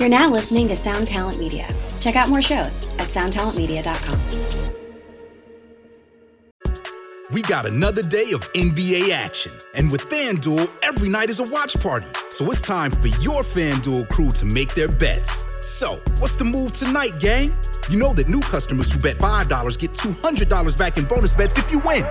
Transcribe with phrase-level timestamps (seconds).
[0.00, 1.68] You're now listening to Sound Talent Media.
[2.00, 4.18] Check out more shows at soundtalentmedia.com.
[7.30, 9.52] We got another day of NBA action.
[9.74, 12.06] And with FanDuel, every night is a watch party.
[12.30, 15.44] So it's time for your FanDuel crew to make their bets.
[15.60, 17.54] So, what's the move tonight, gang?
[17.90, 21.70] You know that new customers who bet $5 get $200 back in bonus bets if
[21.70, 22.04] you win.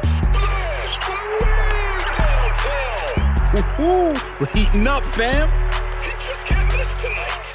[3.51, 5.68] Woo-hoo, we're heating up, fam.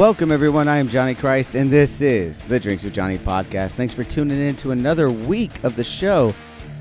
[0.00, 0.66] Welcome, everyone.
[0.66, 3.76] I am Johnny Christ, and this is the Drinks with Johnny podcast.
[3.76, 6.32] Thanks for tuning in to another week of the show.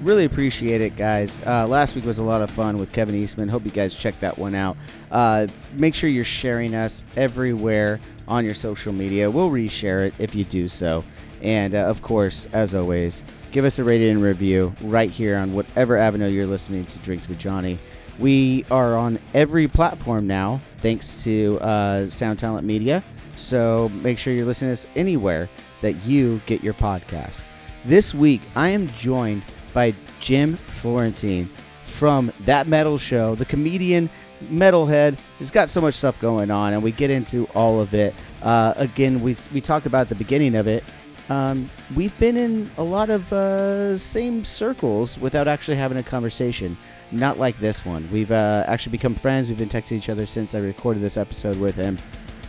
[0.01, 1.41] Really appreciate it, guys.
[1.45, 3.49] Uh, last week was a lot of fun with Kevin Eastman.
[3.49, 4.77] Hope you guys checked that one out.
[5.11, 9.29] Uh, make sure you're sharing us everywhere on your social media.
[9.29, 11.03] We'll reshare it if you do so.
[11.41, 13.21] And uh, of course, as always,
[13.51, 17.27] give us a rating and review right here on whatever avenue you're listening to Drinks
[17.27, 17.79] with Johnny.
[18.19, 23.01] We are on every platform now, thanks to uh, Sound Talent Media.
[23.37, 25.47] So make sure you're listening to us anywhere
[25.81, 27.47] that you get your podcasts.
[27.85, 29.41] This week, I am joined
[29.73, 31.49] by Jim Florentine
[31.85, 34.09] from That Metal Show, the comedian,
[34.51, 35.17] metalhead.
[35.37, 38.13] He's got so much stuff going on, and we get into all of it.
[38.43, 40.83] Uh, again, we, we talk about the beginning of it.
[41.29, 46.75] Um, we've been in a lot of uh, same circles without actually having a conversation.
[47.11, 48.07] Not like this one.
[48.11, 49.49] We've uh, actually become friends.
[49.49, 51.97] We've been texting each other since I recorded this episode with him.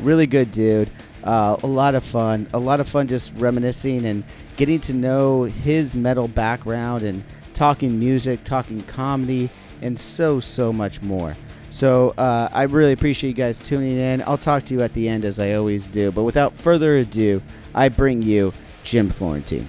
[0.00, 0.90] Really good dude.
[1.24, 2.46] Uh, a lot of fun.
[2.52, 4.24] A lot of fun just reminiscing and
[4.56, 9.48] getting to know his metal background and talking music, talking comedy,
[9.82, 11.34] and so, so much more.
[11.70, 14.22] So uh, I really appreciate you guys tuning in.
[14.22, 16.10] I'll talk to you at the end as I always do.
[16.10, 17.40] But without further ado,
[17.74, 19.68] I bring you Jim Florentine.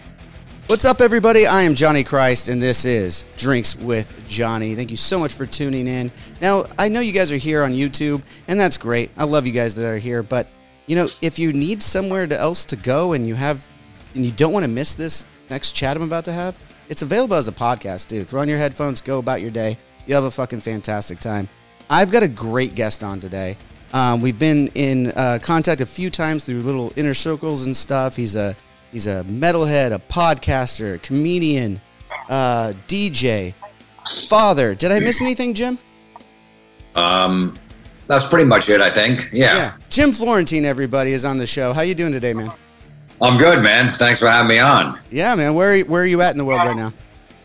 [0.72, 1.46] What's up, everybody?
[1.46, 4.74] I am Johnny Christ, and this is Drinks with Johnny.
[4.74, 6.10] Thank you so much for tuning in.
[6.40, 9.12] Now, I know you guys are here on YouTube, and that's great.
[9.18, 10.48] I love you guys that are here, but
[10.88, 13.68] you know, if you need somewhere else to go and you have,
[14.16, 16.58] and you don't want to miss this next chat I'm about to have,
[16.88, 18.30] it's available as a podcast, dude.
[18.30, 19.78] Throw on your headphones, go about your day.
[20.08, 21.50] You'll have a fucking fantastic time.
[21.90, 23.58] I've got a great guest on today.
[23.92, 28.16] Um, we've been in uh, contact a few times through little inner circles and stuff.
[28.16, 28.56] He's a
[28.92, 31.82] he's a metalhead, a podcaster, a comedian,
[32.30, 33.54] uh, DJ,
[34.28, 34.76] father.
[34.76, 35.78] Did I miss anything, Jim?
[36.96, 37.56] Um,
[38.08, 39.30] that's pretty much it, I think.
[39.32, 39.74] Yeah.
[39.90, 41.74] Jim Florentine, everybody, is on the show.
[41.74, 42.52] How you doing today, man?
[43.22, 43.98] I'm good, man.
[43.98, 45.00] Thanks for having me on.
[45.12, 45.54] Yeah, man.
[45.54, 46.92] Where are, where are you at in the world right now?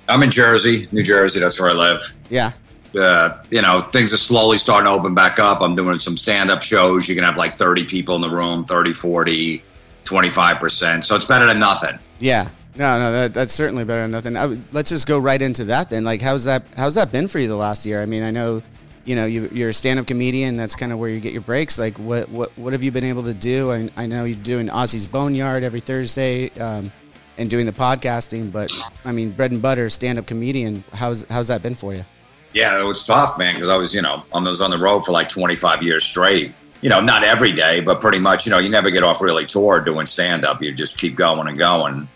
[0.09, 1.39] I'm in Jersey, New Jersey.
[1.39, 2.15] That's where I live.
[2.31, 2.53] Yeah.
[2.99, 5.61] Uh, you know, things are slowly starting to open back up.
[5.61, 7.09] I'm doing some stand up shows.
[7.09, 9.63] You can have like 30 people in the room, 30, 40,
[10.07, 11.05] 25%.
[11.05, 11.99] So it's better than nothing.
[12.19, 12.49] Yeah.
[12.77, 14.37] No, no, that, that's certainly better than nothing.
[14.37, 16.05] I, let's just go right into that then.
[16.05, 16.65] Like, how's that?
[16.77, 18.03] How's that been for you the last year?
[18.03, 18.63] I mean, I know,
[19.07, 20.57] you know, you, you're a stand-up comedian.
[20.57, 21.79] That's kind of where you get your breaks.
[21.79, 23.73] Like, what, what, what have you been able to do?
[23.73, 26.93] I, I know you're doing Ozzy's Boneyard every Thursday, um,
[27.39, 28.53] and doing the podcasting.
[28.53, 28.71] But
[29.05, 30.85] I mean, bread and butter, stand-up comedian.
[30.93, 32.05] How's how's that been for you?
[32.53, 35.05] Yeah, it was tough, man, because I was, you know, I was on the road
[35.05, 36.55] for like 25 years straight.
[36.87, 39.45] You know, not every day, but pretty much, you know, you never get off really
[39.45, 40.63] tour doing stand up.
[40.63, 42.07] You just keep going and going.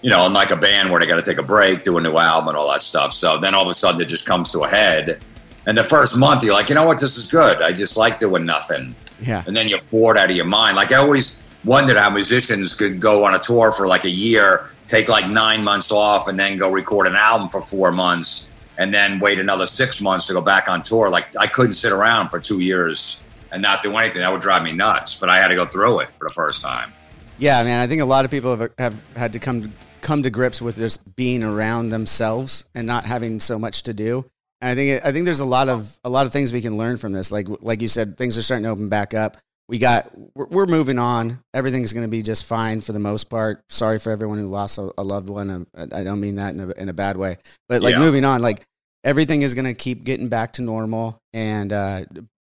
[0.00, 2.16] You know, unlike a band where they got to take a break, do a new
[2.16, 3.12] album and all that stuff.
[3.12, 5.24] So then all of a sudden it just comes to a head.
[5.66, 7.62] And the first month you're like, you know what, this is good.
[7.62, 8.94] I just like doing nothing.
[9.20, 9.42] Yeah.
[9.44, 10.76] And then you're bored out of your mind.
[10.76, 14.68] Like I always, wondered how musicians could go on a tour for like a year,
[14.86, 18.48] take like nine months off, and then go record an album for four months,
[18.78, 21.08] and then wait another six months to go back on tour.
[21.08, 23.20] Like I couldn't sit around for two years
[23.52, 24.20] and not do anything.
[24.20, 25.16] That would drive me nuts.
[25.16, 26.92] But I had to go through it for the first time.
[27.38, 27.80] Yeah, man.
[27.80, 29.70] I think a lot of people have, have had to come to,
[30.00, 34.24] come to grips with just being around themselves and not having so much to do.
[34.60, 36.76] And I think I think there's a lot of a lot of things we can
[36.78, 37.32] learn from this.
[37.32, 39.36] Like like you said, things are starting to open back up.
[39.68, 41.40] We got we're, we're moving on.
[41.52, 43.64] Everything's going to be just fine for the most part.
[43.70, 45.50] Sorry for everyone who lost a, a loved one.
[45.50, 47.38] Um, I don't mean that in a, in a bad way,
[47.68, 47.98] but like Yeah.
[48.00, 48.62] moving on, like
[49.02, 51.18] everything is going to keep getting back to normal.
[51.32, 52.04] And uh,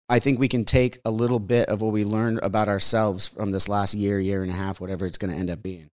[0.08, 3.52] I think we can take a little bit of what we learned about ourselves from
[3.52, 5.90] this last year, year and a half, whatever it's going to end up being.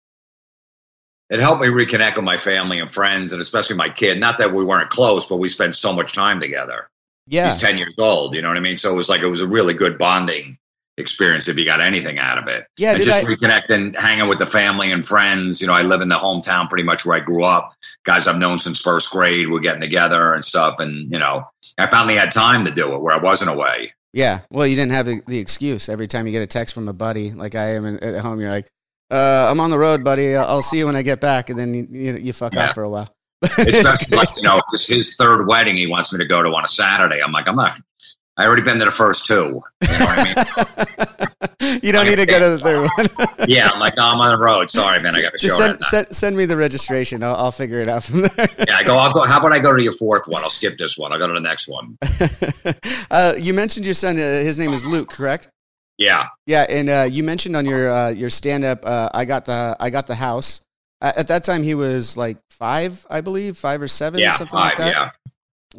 [1.29, 4.19] It helped me reconnect with my family and friends, and especially my kid.
[4.19, 6.89] Not that we weren't close, but we spent so much time together.
[7.27, 7.51] Yeah.
[7.51, 8.35] He's ten years old.
[8.35, 8.77] You know what I mean?
[8.77, 10.57] So it was like it was a really good bonding
[10.97, 12.65] experience if you got anything out of it.
[12.77, 15.61] Yeah, and just I- reconnecting, hanging with the family and friends.
[15.61, 17.73] You know, I live in the hometown pretty much where I grew up.
[18.05, 19.51] Guys I've known since first grade.
[19.51, 20.79] We're getting together and stuff.
[20.79, 21.47] And you know,
[21.77, 23.93] I finally had time to do it where I wasn't away.
[24.13, 24.41] Yeah.
[24.49, 25.89] Well, you didn't have the, excuse.
[25.89, 28.39] Every time you get a text from a buddy, like I am in, at home,
[28.39, 28.67] you're like,
[29.11, 30.35] uh, I'm on the road, buddy.
[30.35, 31.49] I'll, see you when I get back.
[31.49, 32.69] And then you, you, you fuck Yeah.
[32.69, 33.07] off for a while.
[33.43, 35.75] Especially like you know, it's his third wedding.
[35.75, 37.21] He wants me to go to on a Saturday.
[37.21, 37.79] I'm like, I'm not.
[38.39, 39.33] I already been to the first two.
[39.81, 41.27] You know what I
[41.59, 41.79] mean?
[41.83, 43.47] you don't need to go to the third one.
[43.49, 44.69] yeah, I'm like, no, I'm on the road.
[44.69, 47.21] Sorry, man, I got to Just send, send, send me the registration.
[47.21, 48.47] I'll, I'll figure it out from there.
[48.65, 48.95] Yeah, I go.
[48.95, 49.23] I'll go.
[49.27, 50.41] How about I go to your fourth one?
[50.41, 51.11] I'll skip this one.
[51.11, 51.97] I'll go to the next one.
[53.11, 54.15] uh, you mentioned your son.
[54.15, 55.49] Uh, his name is Luke, correct?
[55.97, 59.43] Yeah, Yeah, and uh, you mentioned on your uh, your stand up, uh, I got
[59.43, 60.61] the I got the house.
[61.01, 64.57] At, at that time, he was like five, I believe, five or seven, yeah, something
[64.57, 64.93] five, like that.
[64.93, 65.09] yeah.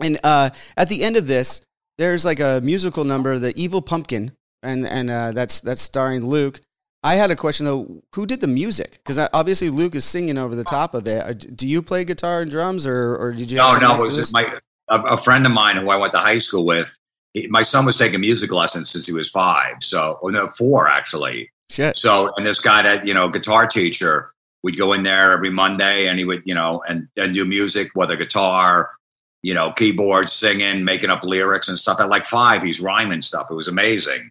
[0.05, 1.63] And uh, at the end of this,
[2.01, 4.33] there's like a musical number, "The Evil Pumpkin,"
[4.63, 6.61] and and uh, that's that's starring Luke.
[7.05, 8.93] I had a question though: Who did the music?
[8.93, 11.23] Because obviously Luke is singing over the top of it.
[11.23, 13.59] Uh, Do you play guitar and drums, or or did you?
[13.59, 14.51] No, have no, it was just my
[14.89, 16.91] a, a friend of mine who I went to high school with.
[17.35, 20.89] He, my son was taking music lessons since he was five, so or no, four
[20.89, 21.51] actually.
[21.69, 21.99] shit.
[21.99, 24.33] So, and this guy that you know, guitar teacher,
[24.63, 27.91] would go in there every Monday, and he would, you know, and and do music,
[27.95, 28.91] whether guitar,
[29.43, 32.01] you know, keyboards, singing, making up lyrics and stuff.
[32.01, 33.49] At like five, he's rhyming stuff.
[33.51, 34.31] It was amazing.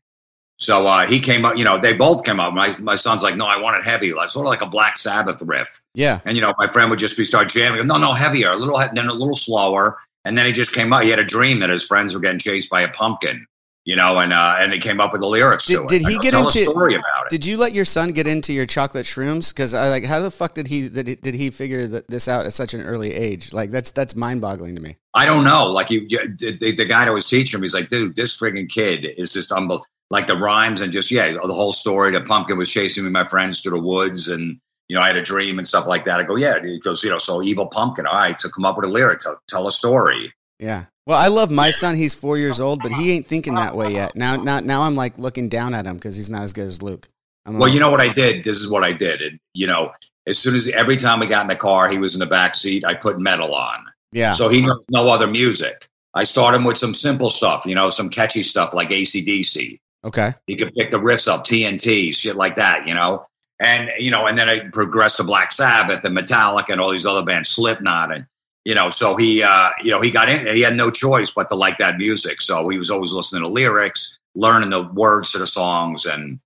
[0.58, 2.54] So uh, he came up, you know, they both came up.
[2.54, 4.98] My my son's like, no, I want it heavy, like sort of like a Black
[4.98, 5.82] Sabbath riff.
[5.94, 7.88] Yeah, And you know, my friend would just be start jamming.
[7.88, 9.98] No, no, heavier, a little, then a little slower.
[10.26, 11.04] And then he just came up.
[11.04, 13.48] He had a dream that his friends were getting chased by a pumpkin.
[13.90, 16.20] You know, and uh, and he came up with the lyrics Did- did he I
[16.20, 17.30] get into- a story about it?
[17.32, 19.50] Did you let your son get into your chocolate shrooms?
[19.50, 22.28] Because I like, how the fuck did he did he, did he figure that this
[22.28, 23.52] out at such an early age?
[23.52, 24.98] Like that's that's mind boggling to me.
[25.16, 25.72] I don't know.
[25.72, 28.40] Like you, you the, the the guy that was teaching him, he's like, dude, this
[28.40, 29.88] frigging kid is just unbelievable.
[30.12, 32.12] Like the rhymes and just yeah, the whole story.
[32.12, 35.18] The pumpkin was chasing me, my friends, through the woods, and you know, I had
[35.18, 36.20] a dream and stuff like that.
[36.20, 36.64] I go, yeah.
[36.64, 38.06] He goes, you know, so evil pumpkin.
[38.06, 40.32] All right, so come up with a lyric, to tell a story.
[40.60, 40.86] Yeah.
[41.10, 41.96] Well, I love my son.
[41.96, 44.16] He's four years old, but he ain't thinking that way yet.
[44.16, 46.84] Now, now, now I'm like looking down at him because he's not as good as
[46.84, 47.10] Luke.
[47.48, 48.44] I'm Well, like, you know what I did?
[48.44, 49.24] This is what I did.
[49.24, 49.92] And you know,
[50.28, 52.54] as soon as every time we got in the car, he was in the back
[52.54, 52.86] seat.
[52.86, 55.90] I put metal on, yeah, so he knows no other music.
[56.14, 59.80] I start him with some simple stuff, you know, some catchy stuff like ACDC.
[60.06, 63.26] okay, He could pick the riffs up, TNT, shit like that, you know.
[63.60, 67.08] And you know, and then I progressed to Black Sabbath and Metallica and all these
[67.08, 68.28] other bands, Slipknot, and
[68.66, 70.46] you know, so he, uh, you know, he got in.
[70.56, 72.42] He had no choice but to like that music.
[72.42, 76.40] So he was always listening to lyrics, learning the words to the songs, and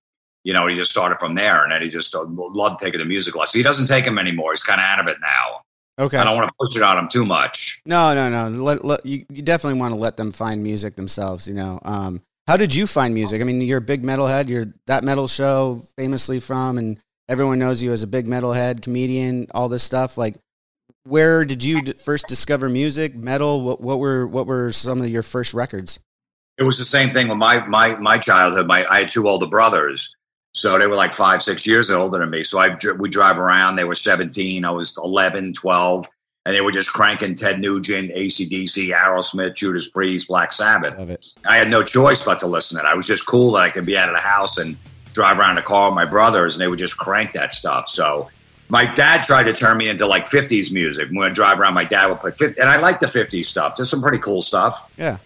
[0.44, 1.62] you know, he just started from there.
[1.62, 3.58] And then he just uh, loved taking the music lesson.
[3.58, 4.52] He doesn't take them anymore.
[4.52, 6.04] He's kind of out of it now.
[6.04, 6.18] okay.
[6.18, 7.80] I don't want to push it on him too much.
[7.86, 8.62] No, no, no.
[8.62, 11.48] Let, let, you, you definitely want to let them find music themselves.
[11.48, 11.80] You know.
[11.82, 13.40] Um, how did you find music?
[13.40, 14.48] I mean, you're a big metalhead.
[14.48, 19.46] You're that metal show famously from, and everyone knows you as a big metalhead comedian.
[19.54, 20.18] All this stuff.
[20.18, 20.36] Like,
[21.04, 23.62] where did you d- first discover music, metal?
[23.62, 26.00] What, what were what were some of your first records?
[26.56, 28.66] it was the same thing with my my my childhood.
[28.66, 30.14] My I had two older brothers,
[30.52, 32.42] so they were like five six years older than me.
[32.42, 33.76] So I we drive around.
[33.76, 34.64] They were seventeen.
[34.64, 36.08] I was 11, 12,
[36.46, 40.94] and they were just cranking Ted Nugent, ACDC, Aerosmith, Judas Priest, Black Sabbath.
[41.46, 42.88] I had no choice but to listen to it.
[42.88, 44.76] I was just cool that I could be out of the house and
[45.12, 47.88] drive around the car with my brothers, and they would just crank that stuff.
[47.88, 48.30] So.
[48.68, 51.08] My dad tried to turn me into like 50s music.
[51.12, 53.76] When I drive around, my dad would put 50, and I like the 50s stuff.
[53.76, 55.18] There's some pretty cool stuff Yeah.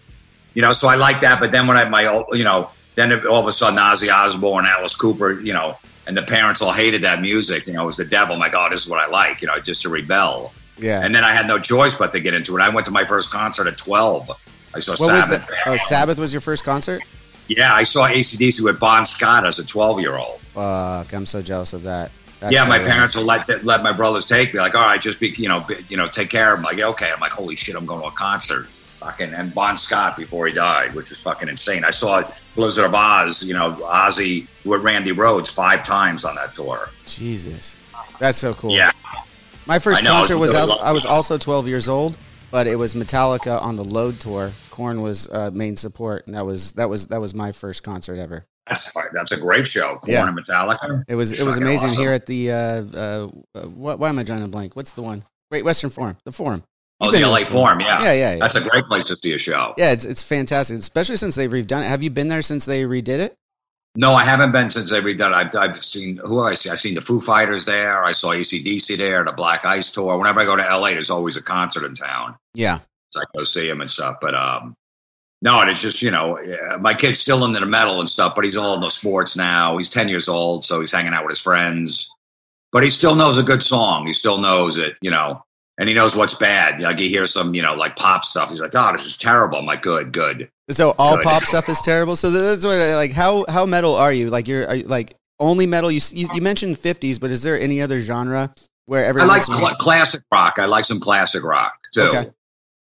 [0.53, 1.39] you know, so I like that.
[1.39, 2.03] But then when I my
[2.33, 6.21] you know, then all of a sudden Ozzy Osbourne, Alice Cooper, you know, and the
[6.23, 7.65] parents all hated that music.
[7.65, 8.33] You know, it was the devil.
[8.33, 9.41] I'm like, oh, this is what I like.
[9.41, 10.51] You know, just to rebel.
[10.77, 11.01] Yeah.
[11.03, 12.61] And then I had no choice but to get into it.
[12.61, 14.29] I went to my first concert at 12.
[14.75, 15.49] I saw what was Sabbath.
[15.65, 17.01] Oh, Sabbath was your first concert.
[17.47, 20.39] Yeah, I saw ACDC with Bon Scott as a 12 year old.
[20.53, 22.11] Fuck, I'm so jealous of that.
[22.39, 24.59] That's yeah, my parents will let let my brothers take me.
[24.59, 26.63] Like, all right, just be, you know, be, you know, take care of them.
[26.63, 27.11] Like, okay.
[27.11, 28.67] I'm like, holy shit, I'm going to a concert.
[28.99, 31.85] Fucking and Bon Scott before he died, which was fucking insane.
[31.85, 36.53] I saw Blizzard of Ozz, you know, Ozzy with Randy Rhoads five times on that
[36.53, 36.89] tour.
[37.05, 37.77] Jesus,
[38.19, 38.71] that's so cool.
[38.71, 38.91] Yeah,
[39.65, 40.75] My first know, concert was also.
[40.77, 42.17] I was also 12 years old,
[42.51, 44.51] but it was Metallica on the Load tour.
[44.69, 48.17] Korn was uh, main support, and that was that was that was my first concert
[48.17, 48.45] ever.
[48.69, 49.95] That's that's a great show.
[49.97, 50.27] Korn Yeah.
[50.27, 51.03] and Metallica.
[51.07, 52.01] It was it was amazing awesome.
[52.01, 54.75] here at the uh, uh, uh, what, why am I drawing a blank?
[54.75, 55.23] What's the one?
[55.51, 56.63] Great Western Forum, the Forum.
[57.01, 58.01] Oh, You've the LA Forum, yeah.
[58.03, 58.39] Yeah, yeah, yeah.
[58.39, 59.73] That's a great place to see a show.
[59.77, 61.85] Yeah, it's it's fantastic, especially since they've redone it.
[61.87, 63.35] Have you been there since they redid it?
[63.95, 65.31] No, I haven't been since they redone.
[65.31, 65.33] it.
[65.33, 66.69] I've, I've seen who I see.
[66.69, 68.03] I've seen the Foo Fighters there.
[68.03, 69.23] I saw ACDC there.
[69.23, 70.17] The Black Ice tour.
[70.17, 72.35] Whenever I go to LA, there's always a concert in town.
[72.53, 72.79] Yeah,
[73.11, 74.17] So I go see him and stuff.
[74.21, 74.75] But um,
[75.41, 78.33] no, and it's just you know, uh, my kid's still into the metal and stuff,
[78.35, 79.77] but he's all into sports now.
[79.77, 82.09] He's ten years old, so he's hanging out with his friends.
[82.71, 84.05] But he still knows a good song.
[84.05, 85.43] He still knows it, you know,
[85.79, 86.81] and he knows what's bad.
[86.81, 88.49] Like he hears some, you know, like pop stuff.
[88.49, 91.23] He's like, "Oh, this is terrible." I'm like, "Good, good." So all Good.
[91.23, 92.15] pop stuff is terrible.
[92.15, 94.29] So that's what like how how metal are you?
[94.29, 95.89] Like you're you, like only metal.
[95.89, 98.53] You, you you mentioned 50s, but is there any other genre
[98.85, 100.55] where I everyone like cl- classic rock.
[100.57, 102.01] I like some classic rock too.
[102.01, 102.29] Okay.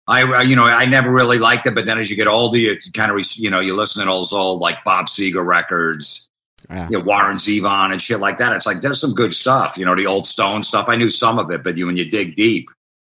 [0.09, 2.79] I, you know, I never really liked it, but then as you get older, you
[2.95, 6.29] kind of, you know, you listen to all those old like Bob Seger records,
[6.71, 6.89] Yeah.
[6.91, 8.55] you know, Warren Zevon and shit like that.
[8.55, 10.89] It's like there's some good stuff, you know, the old Stone stuff.
[10.89, 12.69] I knew some of it, but you when you dig deep,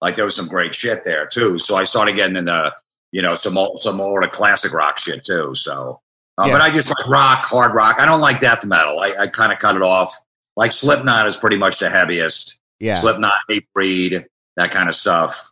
[0.02, 1.60] like there was some great shit there too.
[1.60, 2.74] So I started getting into,
[3.12, 5.54] you know, some old, some more of the classic rock shit too.
[5.54, 6.02] So,
[6.40, 6.54] uh, Yeah.
[6.54, 7.98] but I just like rock, hard rock.
[8.00, 9.00] I don't like death metal.
[9.00, 10.18] I, I kind of cut it off.
[10.56, 12.58] Like Slipknot is pretty much the heaviest.
[12.80, 12.96] yeah.
[12.96, 14.26] Slipknot, Hatebreed,
[14.58, 15.52] that kind of stuff.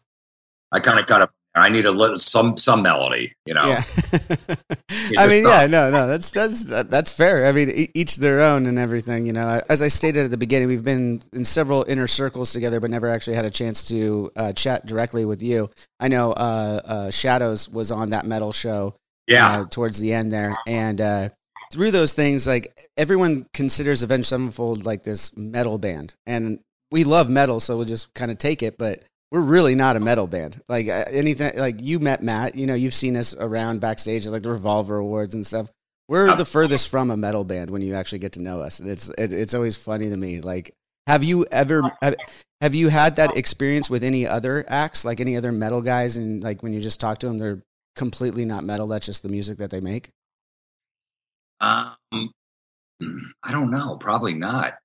[0.72, 1.30] I kind of cut it.
[1.58, 3.66] I need a little some some melody, you know.
[3.66, 3.84] Yeah.
[5.18, 7.48] I mean, yeah, no, no, that's that's that, that's fair.
[7.48, 9.26] I mean, e- each their own and everything.
[9.26, 12.80] You know, as I stated at the beginning, we've been in several inner circles together,
[12.80, 15.70] but never actually had a chance to uh, chat directly with you.
[16.00, 18.96] I know uh, uh, Shadows was on that metal show.
[19.28, 21.30] Yeah, uh, towards the end there, and uh,
[21.74, 26.60] through those things, like everyone considers Avenged Sevenfold like this metal band, and
[26.92, 29.00] we love metal, so we'll just kind of take it, but.
[29.32, 30.62] We're really not a metal band.
[30.70, 34.32] Like uh, anything, like you met Matt, you know, you've seen us around backstage at
[34.32, 35.70] like the Revolver Awards and stuff.
[36.08, 38.80] We're the furthest from a metal band when you actually get to know us.
[38.80, 40.40] And it's it, it's always funny to me.
[40.40, 40.74] Like,
[41.06, 42.16] have you ever have,
[42.62, 46.42] have you had that experience with any other acts, like any other metal guys, and
[46.42, 47.62] like when you just talk to them, they're
[47.98, 48.88] completely not metal.
[48.88, 50.10] That's just the music that they make.
[51.60, 52.32] um,
[53.44, 53.98] I don't know.
[53.98, 54.76] Probably not.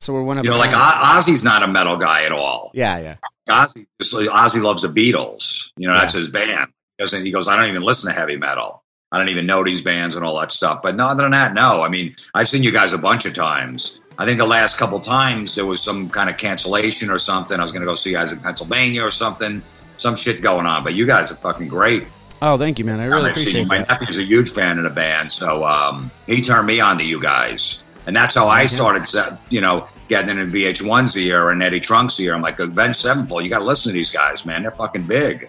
[0.00, 0.72] So we're one of You know, like.
[0.72, 2.70] O- Ozzy's not a metal guy at all.
[2.74, 3.14] yeah, yeah,
[3.48, 5.68] Ozzy, just Ozzy loves the Beatles.
[5.76, 6.20] You know, that's Yeah.
[6.20, 6.70] his band.
[6.98, 8.82] He goes, he goes, I don't even listen to heavy metal.
[9.10, 10.80] I don't even know these bands and all that stuff.
[10.82, 11.82] But no, other than that, no.
[11.82, 14.00] I mean, I've seen you guys a bunch of times.
[14.18, 17.58] I think the last couple times there was some kind of cancellation or something.
[17.58, 19.62] I was going to go see you guys in Pennsylvania or something.
[19.96, 20.84] Some shit going on.
[20.84, 22.06] But you guys are fucking great.
[22.42, 23.00] Oh, thank you, man.
[23.00, 23.66] I really I've appreciate you.
[23.66, 27.04] My nephew's a huge fan of the band, so um, he turned me on to
[27.04, 29.14] you guys, and that's how I started.
[29.14, 32.34] uh, You know, getting in VH1's ear and Eddie Trunk's ear.
[32.34, 33.44] I'm like, Avenged Sevenfold.
[33.44, 34.62] You got to listen to these guys, man.
[34.62, 35.48] They're fucking big.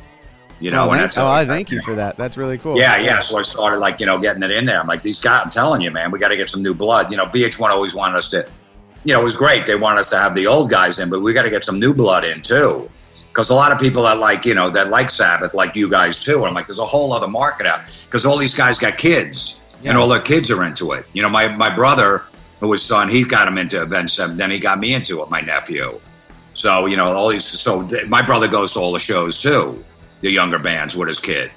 [0.59, 2.17] You know, oh, and that's oh, how I thank you for that.
[2.17, 2.77] That's really cool.
[2.77, 3.21] Yeah, yeah.
[3.21, 4.77] So I started like you know getting it in there.
[4.81, 5.41] I'm like, these guys.
[5.45, 7.09] I'm telling you, man, we got to get some new blood.
[7.09, 8.45] You know, VH1 always wanted us to.
[9.05, 9.65] You know, it was great.
[9.65, 11.79] They wanted us to have the old guys in, but we got to get some
[11.79, 12.89] new blood in too.
[13.29, 16.21] Because a lot of people that like, you know, that like Sabbath, like you guys
[16.21, 16.43] too.
[16.43, 17.79] I'm like, there's a whole other market out.
[18.03, 19.91] Because all these guys got kids, Yeah.
[19.91, 21.05] and all their kids are into it.
[21.13, 22.23] You know, my my brother,
[22.59, 24.37] who was son, he got him into Seven.
[24.37, 25.29] Then he got me into it.
[25.29, 25.99] My nephew.
[26.53, 27.45] So you know, all these.
[27.45, 29.83] So th- my brother goes to all the shows too,
[30.21, 31.51] the younger bands with his kid.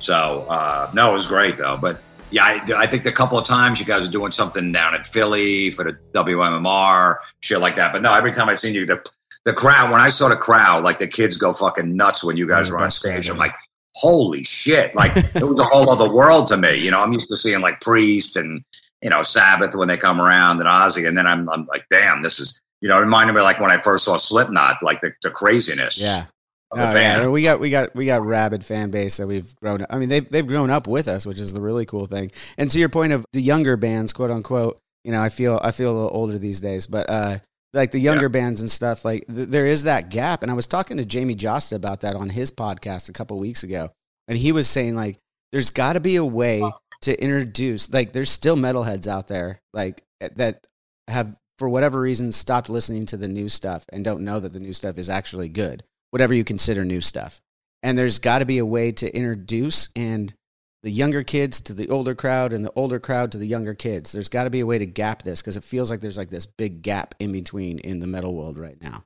[0.00, 1.76] So uh, no, it was great though.
[1.80, 2.00] But
[2.30, 5.06] yeah, I, I think the couple of times you guys are doing something down at
[5.06, 7.92] Philly for the WMMR shit like that.
[7.92, 9.02] But no, every time I've seen you, the
[9.44, 12.46] the crowd when I saw the crowd, like the kids go fucking nuts when you
[12.46, 13.28] guys Yeah, were on stage.
[13.28, 13.54] I'm like,
[13.94, 14.94] holy shit!
[14.94, 16.76] Like it was a whole other world to me.
[16.76, 18.62] You know, I'm used to seeing like Priest and
[19.02, 22.22] you know Sabbath when they come around and Ozzy, and then I'm I'm like, damn,
[22.22, 25.12] this is you know, it reminded me like when I first saw Slipknot, like the,
[25.22, 25.98] the craziness.
[25.98, 26.26] Yeah.
[26.70, 27.22] of Oh, the band.
[27.22, 27.28] yeah.
[27.28, 29.88] We got we got we got rabid fan base that we've grown up.
[29.90, 32.30] I mean, they've they've grown up with us, which is the really cool thing.
[32.56, 35.72] And to your point of the younger bands, quote unquote, you know, I feel I
[35.72, 37.38] feel a little older these days, but uh,
[37.72, 40.42] like the younger bands and stuff, like th- there is that gap.
[40.42, 43.62] And I was talking to Jamie Jasta about that on his podcast a couple weeks
[43.64, 43.90] ago,
[44.28, 45.18] and he was saying like,
[45.52, 46.62] there's got to be a way
[47.02, 50.66] to introduce like there's still metalheads out there like that
[51.08, 54.60] have for whatever reason stopped listening to the new stuff and don't know that the
[54.60, 57.40] new stuff is actually good whatever you consider new stuff
[57.82, 60.34] and there's got to be a way to introduce and
[60.82, 64.12] the younger kids to the older crowd and the older crowd to the younger kids.
[64.12, 66.30] There's got to be a way to gap this because it feels like there's like
[66.30, 69.04] this big gap in between in the metal world right now.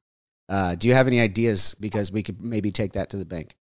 [0.48, 1.74] Uh, do you have any ideas?
[1.80, 3.54] Because we could maybe take that to the bank.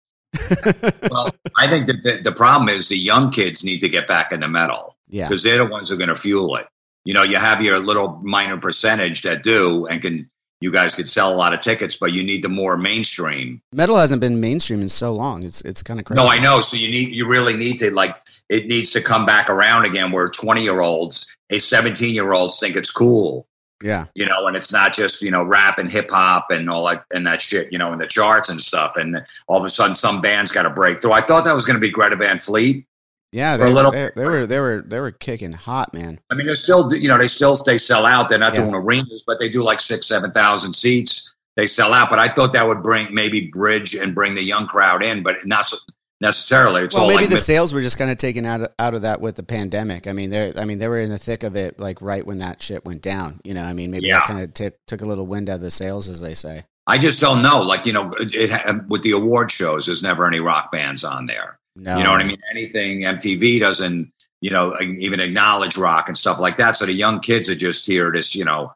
[1.09, 4.31] Well, I think that the, the problem is the young kids need to get back
[4.31, 5.27] in the metal Yeah.
[5.27, 6.67] because they're the ones who are going to fuel it.
[7.05, 10.29] You know, you have your little minor percentage that do and can.
[10.62, 13.62] You guys could sell a lot of tickets, but you need the more mainstream.
[13.71, 15.43] Metal hasn't been mainstream in so long.
[15.45, 16.17] It's it's kind of crazy.
[16.21, 16.59] No, I know.
[16.59, 18.17] So you need, you really need to like,
[18.50, 20.12] it needs to come back around again.
[20.12, 23.48] Where twenty year olds, a seventeen year olds think it's cool,
[23.83, 24.05] Yeah.
[24.13, 27.05] you know, and it's not just you know rap and hip hop and all that
[27.13, 28.98] and that shit, you know, in the charts and stuff.
[28.98, 31.13] And all of a sudden, some bands got to break through.
[31.13, 32.86] I thought that was going to be Greta Van Fleet.
[33.31, 33.55] Yeah.
[33.55, 36.19] A They, little- they, they were they were they were kicking hot, man.
[36.29, 38.27] I mean, they're still, you know, they still they sell out.
[38.27, 38.62] They're not Yeah.
[38.62, 41.33] doing arenas, but they do like six, seven thousand seats.
[41.55, 42.09] They sell out.
[42.09, 45.36] But I thought that would bring maybe bridge and bring the young crowd in, but
[45.45, 45.77] not so
[46.21, 46.83] necessarily.
[46.83, 48.69] It's well, all maybe like the mid- sales were just kind of taken out of,
[48.79, 50.07] out of that with the pandemic.
[50.07, 52.39] I mean, they I mean they were in the thick of it, like right when
[52.39, 53.39] that shit went down.
[53.43, 54.19] You know, I mean, maybe Yeah.
[54.19, 56.63] that kind of t- took a little wind out of the sails, as they say.
[56.88, 57.61] I just don't know.
[57.61, 61.25] Like you know, it, it, with the award shows, there's never any rock bands on
[61.27, 61.59] there.
[61.75, 62.41] No, You know what I mean?
[62.51, 64.11] Anything MTV doesn't,
[64.41, 66.75] you know, even acknowledge rock and stuff like that.
[66.77, 68.73] So the young kids are just here this, you know,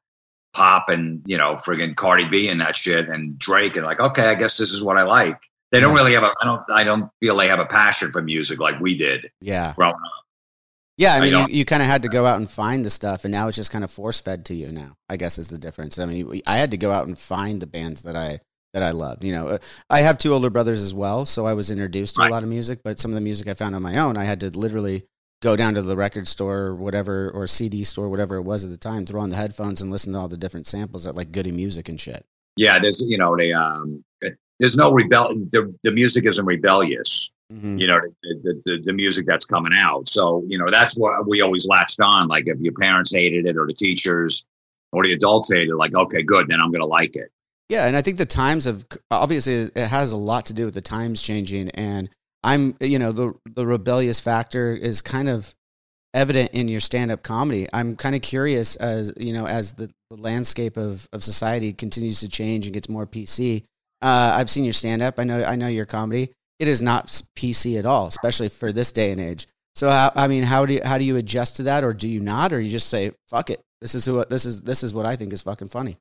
[0.53, 4.29] pop and you know, friggin' Cardi B and that shit and Drake and like, okay,
[4.29, 5.39] I guess this is what I like.
[5.73, 6.31] They don't really have a.
[6.41, 6.61] I don't.
[6.71, 10.23] I don't feel they have a passion for music like we did Yeah, growing up.
[10.97, 11.13] yeah.
[11.15, 13.25] I I mean, you, you kind of had to go out and find the stuff,
[13.25, 14.71] and now it's just kind of force fed to you.
[14.71, 15.97] Now, I guess is the difference.
[15.99, 18.39] I mean, I had to go out and find the bands that I
[18.73, 19.23] that I loved.
[19.23, 19.57] You know, Uh,
[19.89, 22.29] I have two older brothers as well, so I was introduced to Right.
[22.29, 22.81] a lot of music.
[22.83, 25.05] But some of the music I found on my own, I had to literally
[25.41, 28.69] go down to the record store or whatever or CD store, whatever it was at
[28.71, 31.31] the time, throw on the headphones and listen to all the different samples at like
[31.31, 32.25] Goody Music and shit.
[32.55, 34.03] Yeah, there's you know they um.
[34.63, 35.35] There's no rebel.
[35.51, 37.31] The, the music isn't rebellious.
[37.51, 37.79] Mhm.
[37.79, 41.27] you know the, the, the, the music that's coming out so you know that's what
[41.27, 44.45] we always latched on like if your parents hated it or the teachers
[44.93, 47.29] or the adults hated it like okay good then i'm gonna like it
[47.69, 50.73] Yeah, and I think the times have obviously it has a lot to do with
[50.73, 52.09] the times changing, and
[52.43, 55.53] I'm you know the the rebellious factor is kind of
[56.13, 57.67] evident in your stand up comedy.
[57.73, 62.19] I'm kind of curious as you know as the, the landscape of of society continues
[62.21, 63.63] to change and gets more PC.
[64.03, 65.17] Uh, I've seen your stand up.
[65.17, 66.29] I know I know your comedy.
[66.59, 69.47] It is not PC at all, especially for this day and age.
[69.75, 72.19] So I mean, how do you how do you adjust to that, or do you
[72.19, 73.61] not, or you just say fuck it?
[73.81, 74.61] This is what this is.
[74.61, 75.97] This is what I think is fucking funny.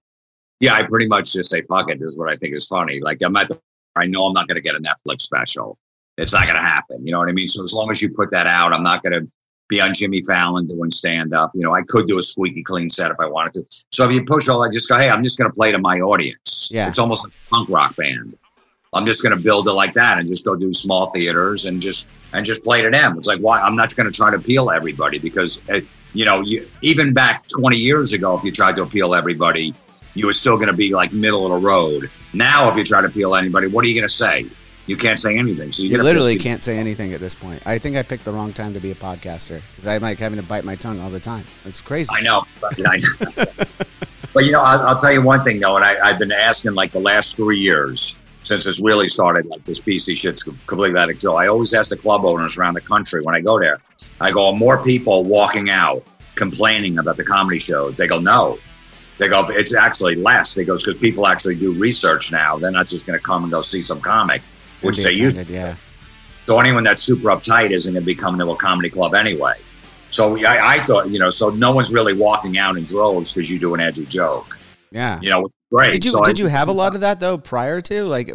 [0.61, 3.01] yeah i pretty much just say fuck it this is what i think is funny
[3.01, 3.59] like i'm at the
[3.97, 5.77] i know i'm not gonna get a netflix special
[6.19, 8.31] it's not gonna happen you know what i mean so as long as you put
[8.31, 9.23] that out i'm not gonna
[9.73, 12.89] be on jimmy fallon doing stand up you know i could do a squeaky clean
[12.91, 15.25] set if i wanted to so if you push all that just go hey i'm
[15.25, 16.89] just gonna play to my audience Yeah.
[16.89, 18.39] it's almost like a punk rock band
[18.95, 21.81] I'm just going to build it like that and just go do small theaters and
[21.81, 23.17] just and just play to them.
[23.17, 25.81] It's like why I'm not going to try to appeal to everybody because uh,
[26.13, 29.73] you know you, even back 20 years ago, if you tried to appeal to everybody,
[30.15, 32.11] you were still going to be like middle of the road.
[32.35, 34.47] Now, if you try to appeal to anybody, what are you going to say?
[34.87, 35.71] You can't say anything.
[35.71, 37.63] So you, You literally can't say anything at this point.
[37.67, 40.41] I think I picked the wrong time to be a podcaster because I'm like having
[40.41, 41.45] to bite my tongue all the time.
[41.65, 42.11] It's crazy.
[42.13, 42.45] I know.
[42.61, 43.45] But, I know.
[44.35, 46.75] but you know, I'll, I'll tell you one thing though, and I, I've been asking
[46.75, 51.09] like the last three years since it's really started, like this PC shit's completely out
[51.09, 51.37] of control.
[51.37, 53.81] I always ask the club owners around the country when I go there.
[54.21, 57.97] I go, more people walking out complaining about the comedy shows?
[57.97, 58.59] They go, no.
[59.19, 60.55] They go, it's actually less.
[60.55, 62.59] They goes because people actually do research now.
[62.59, 64.43] They're not just going to come and go see some comic,
[64.83, 65.49] which they used.
[65.49, 65.77] Yeah.
[66.47, 69.55] So anyone that's super uptight isn't going to be coming to a comedy club anyway.
[70.11, 73.49] So I, I thought, you know, so no one's really walking out in droves because
[73.49, 74.59] you do an edgy joke.
[74.91, 75.19] Yeah.
[75.23, 75.93] You know, great.
[75.93, 78.31] Did you So did I- you have a lot of that though prior to like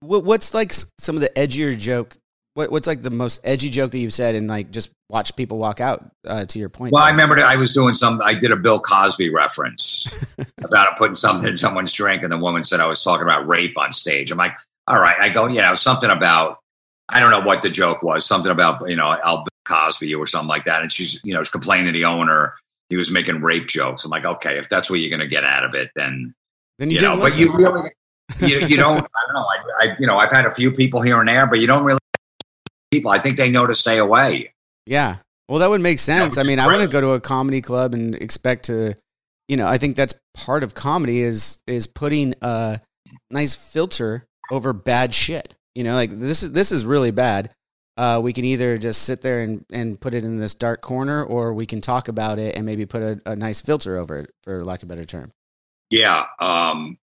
[0.00, 2.16] what, what's like some of the edgier joke?
[2.54, 5.58] What, what's like the most edgy joke that you've said and like just watch people
[5.58, 6.10] walk out?
[6.26, 6.92] Uh, to your point.
[6.92, 8.20] Well, I remember I was doing some.
[8.22, 12.64] I did a Bill Cosby reference about putting something in someone's drink, and the woman
[12.64, 14.30] said I was talking about rape on stage.
[14.32, 14.52] I'm like,
[14.86, 15.16] all right.
[15.18, 16.58] I go, you know, something about.
[17.12, 18.24] I don't know what the joke was.
[18.24, 20.82] Something about you know, I'll Cosby or something like that.
[20.82, 22.54] And she's you know, she's complaining to the owner.
[22.88, 24.04] He was making rape jokes.
[24.04, 26.34] I'm like, okay, if that's what you're going to get out of it, then
[26.78, 27.16] then you, you, know.
[27.16, 27.90] But you really,
[28.40, 28.98] you, you don't.
[28.98, 29.46] I don't know.
[29.46, 31.84] I, I, you know, I've had a few people here and there, but you don't
[31.84, 32.00] really.
[32.90, 34.52] People, I think they know to stay away.
[34.86, 35.16] Yeah.
[35.48, 36.38] Well, that would make sense.
[36.38, 38.94] I mean, I want to go to a comedy club and expect to,
[39.48, 42.80] you know, I think that's part of comedy is is putting a
[43.30, 45.54] nice filter over bad shit.
[45.74, 47.54] You know, like this is this is really bad.
[47.96, 51.22] Uh, we can either just sit there and, and put it in this dark corner,
[51.22, 54.34] or we can talk about it and maybe put a, a nice filter over it,
[54.42, 55.32] for lack of a better term.
[55.90, 56.96] Yeah, um,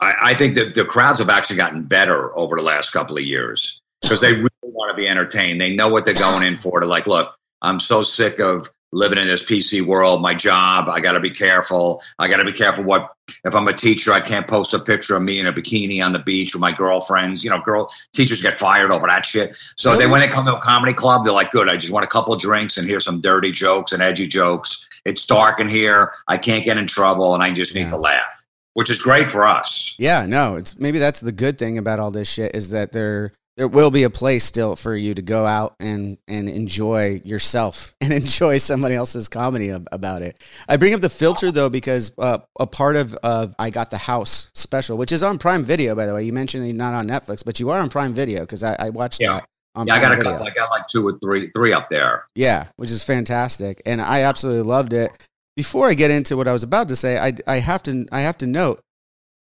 [0.00, 3.24] I, I think that the crowds have actually gotten better over the last couple of
[3.24, 5.60] years because they really want want to be entertained.
[5.60, 6.80] They know what they're going in for.
[6.80, 10.20] To like, look, I'm so sick of living in this PC world.
[10.20, 12.02] My job, I got to be careful.
[12.18, 13.10] I got to be careful what
[13.44, 16.12] if I'm a teacher, I can't post a picture of me in a bikini on
[16.12, 17.42] the beach with my girlfriends.
[17.42, 19.56] You know, girl teachers get fired over that shit.
[19.76, 20.02] So Really?
[20.04, 21.68] then when they come to a comedy club, they're like, good.
[21.68, 24.86] I just want a couple of drinks and hear some dirty jokes and edgy jokes.
[25.04, 26.12] It's dark in here.
[26.28, 27.88] I can't get in trouble, and I just need Yeah.
[27.88, 29.94] to laugh, which is great for us.
[29.98, 33.32] Yeah, no, it's maybe that's the good thing about all this shit is that there
[33.56, 37.94] there will be a place still for you to go out and and enjoy yourself
[38.00, 40.42] and enjoy somebody else's comedy ab- about it.
[40.68, 43.98] I bring up the filter though because uh, a part of of I got the
[43.98, 46.24] house special, which is on Prime Video by the way.
[46.24, 48.90] You mentioned you're not on Netflix, but you are on Prime Video because I, I
[48.90, 49.34] watched Yeah.
[49.34, 49.86] that.
[49.86, 50.32] Yeah, I got Prime a Video.
[50.32, 50.46] couple.
[50.46, 52.26] I got like two or three, three up there.
[52.34, 55.10] Yeah, which is fantastic, and I absolutely loved it.
[55.56, 58.20] Before I get into what I was about to say, I, I have to I
[58.20, 58.80] have to note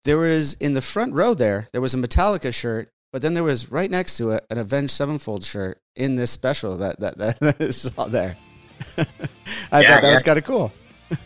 [0.05, 3.43] there was in the front row there there was a Metallica shirt, but then there
[3.43, 7.93] was right next to it an Avenged Sevenfold shirt in this special that that that,
[7.97, 8.37] all there.
[9.71, 10.71] I Yeah, thought that was kind of cool.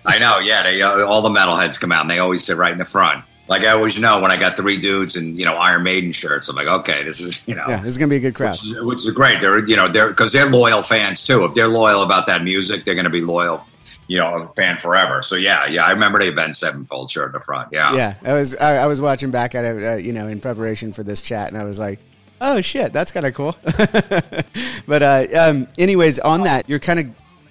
[0.06, 0.40] I know.
[0.40, 2.86] Yeah, they uh, all the metalheads come out and they always sit right in the
[2.86, 3.26] front.
[3.50, 6.48] Like I always know when I got three dudes in you know Iron Maiden shirts,
[6.48, 7.66] I'm like, okay, this is you know.
[7.68, 8.52] Yeah, this is gonna be a good crowd.
[8.52, 9.42] Which is, which is great.
[9.42, 11.44] They're you know they're because they're loyal fans too.
[11.44, 13.68] If they're loyal about that music, they're going to be loyal,
[14.12, 15.22] you know, a fan forever.
[15.22, 17.70] So yeah, yeah, I remember the Avenged Sevenfold shirt in the front.
[17.72, 20.42] Yeah, Yeah, I was I, I was watching back at it, uh, you know, in
[20.42, 22.02] preparation for this chat, and I was like,
[22.42, 23.56] oh shit, that's kind of cool.
[24.86, 27.06] but uh, um, anyways, on that, you're kind of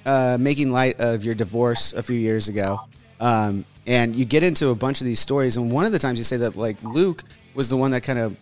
[0.04, 2.78] uh, making light of your divorce a few years ago,
[3.20, 6.18] um, and you get into a bunch of these stories, and one of the times
[6.18, 8.36] you say that like Luke was the one that kind of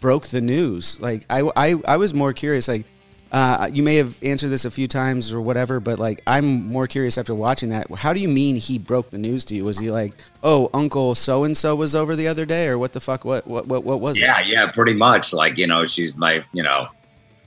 [0.00, 0.98] broke the news.
[1.00, 2.66] Like I, I, I was more curious.
[2.66, 2.86] Like
[3.32, 6.86] uh, you may have answered this a few times or whatever, but like I'm more
[6.86, 7.90] curious after watching that.
[7.96, 9.64] How do you mean he broke the news to you?
[9.64, 10.12] Was he like,
[10.42, 13.24] oh, Uncle so and so was over the other day, or what the fuck?
[13.24, 15.32] What what what what was yeah, yeah, pretty much.
[15.32, 16.88] Like you know, she's my you know,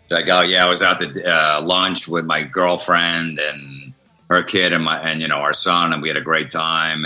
[0.09, 3.93] like oh yeah, I was out to uh, lunch with my girlfriend and
[4.29, 7.05] her kid and my and you know our son, and we had a great time.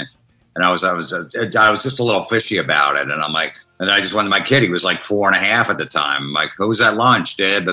[0.55, 1.25] And I was I was uh,
[1.57, 4.27] I was just a little fishy about it, and I'm like, and I just went
[4.27, 4.63] to my kid.
[4.63, 6.23] He was like four and a half at the time.
[6.23, 7.67] I'm like, who was at lunch, Dad?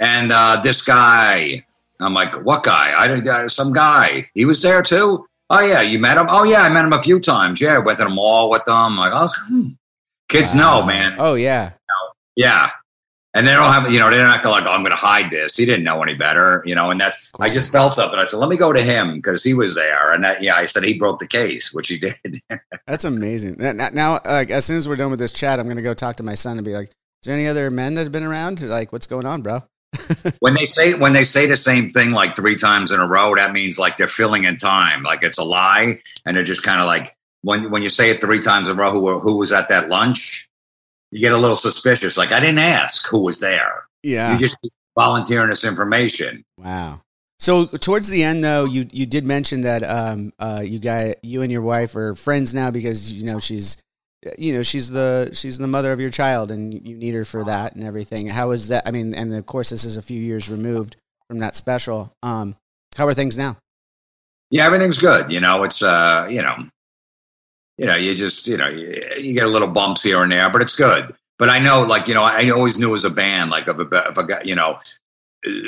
[0.00, 1.64] And uh, this guy.
[2.00, 3.00] I'm like, what guy?
[3.00, 3.28] I didn't.
[3.28, 4.28] Uh, some guy.
[4.34, 5.26] He was there too.
[5.50, 6.26] Oh yeah, you met him.
[6.28, 7.60] Oh yeah, I met him a few times.
[7.60, 8.74] Yeah, went to the mall with them.
[8.74, 9.68] I'm like, oh, hmm.
[10.28, 11.14] kids know, man.
[11.18, 11.72] Oh yeah,
[12.34, 12.70] Yeah.
[13.34, 14.96] And they don't have, you know, they don't have to like, oh, I'm going to
[14.96, 15.56] hide this.
[15.56, 18.18] He didn't know any better, you know, and that's, I just felt something.
[18.18, 20.12] I said, let me go to him because he was there.
[20.12, 22.42] And that, yeah, I said he broke the case, which he did.
[22.86, 23.56] that's amazing.
[23.58, 26.22] Now, like as soon as we're done with this chat, I'm gonna go talk to
[26.22, 28.60] my son and be like, is there any other men that have been around?
[28.60, 29.60] Like, what's going on, bro?
[30.40, 33.34] when they say, when they say the same thing like three times in a row,
[33.34, 35.02] that means like they're filling in time.
[35.02, 36.00] Like it's a lie.
[36.26, 38.80] And they're just kind of like, when, when you say it three times in a
[38.80, 40.48] row, who, who was at that lunch,
[41.12, 42.16] you get a little suspicious.
[42.16, 43.84] Like I didn't ask who was there.
[44.02, 44.32] Yeah.
[44.32, 44.58] You just
[44.98, 46.42] volunteering this information.
[46.56, 47.02] Wow.
[47.38, 51.42] So towards the end, though, you you did mention that um uh you got you
[51.42, 53.76] and your wife are friends now because you know she's
[54.38, 57.44] you know she's the she's the mother of your child and you need her for
[57.44, 58.28] that and everything.
[58.28, 58.84] How is that?
[58.86, 60.96] I mean, and of course this is a few years removed
[61.28, 62.12] from that special.
[62.22, 62.56] Um,
[62.96, 63.58] how are things now?
[64.50, 65.30] Yeah, everything's good.
[65.30, 66.56] You know, it's uh, you know,
[67.82, 68.86] you know, you just you know, you,
[69.18, 71.14] you get a little bumps here and there, but it's good.
[71.38, 74.04] But I know, like you know, I always knew as a band, like if a,
[74.10, 74.78] if a guy, you know,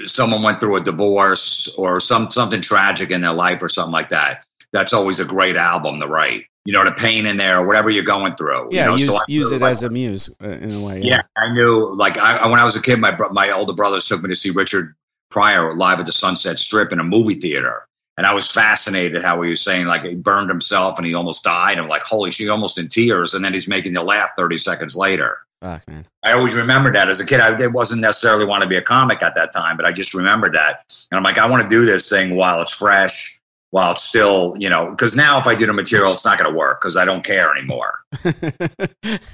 [0.06, 4.08] someone went through a divorce or some something tragic in their life or something like
[4.10, 4.44] that.
[4.72, 6.44] That's always a great album to write.
[6.64, 8.70] You know, the pain in there, whatever you're going through.
[8.70, 11.00] you Yeah, know, use so use it like, as a muse uh, in a way.
[11.02, 11.94] yeah, I knew.
[11.94, 14.36] Like I, I- when I was a kid, my my older brothers took me to
[14.36, 14.94] see Richard
[15.30, 19.40] Pryor live at the Sunset Strip in a movie theater, and I was fascinated how
[19.42, 21.78] he was saying like he burned himself and he almost died.
[21.78, 24.94] I'm like, holy shit, almost in tears, and then he's making you laugh 30 seconds
[24.96, 25.38] later.
[25.60, 26.04] Fuck man.
[26.22, 27.40] I always remember that as a kid.
[27.40, 30.54] I wasn't necessarily want to be a comic at that time, but I just remembered
[30.54, 33.40] that, and I'm like, I want to do this thing while it's fresh.
[33.70, 36.48] While it's still, you know, because now if I do the material, it's not going
[36.48, 37.92] to work because I don't care anymore.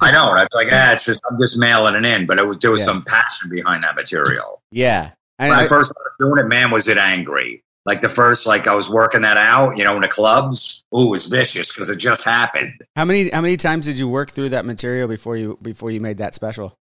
[0.01, 0.35] I know.
[0.37, 2.81] It's like, ah, it's just I'm just mailing it in, but it was there was
[2.81, 2.87] Yeah.
[2.87, 4.62] some passion behind that material.
[4.71, 5.11] yeah.
[5.37, 7.62] When I, I, I, first started doing it, man, was it angry?
[7.87, 10.85] Like the first, like I was working that out, you know, in the clubs.
[10.95, 12.73] Ooh, it was vicious because it just happened.
[12.95, 16.01] how many how many times did you work through that material before you before you
[16.01, 16.77] made that special?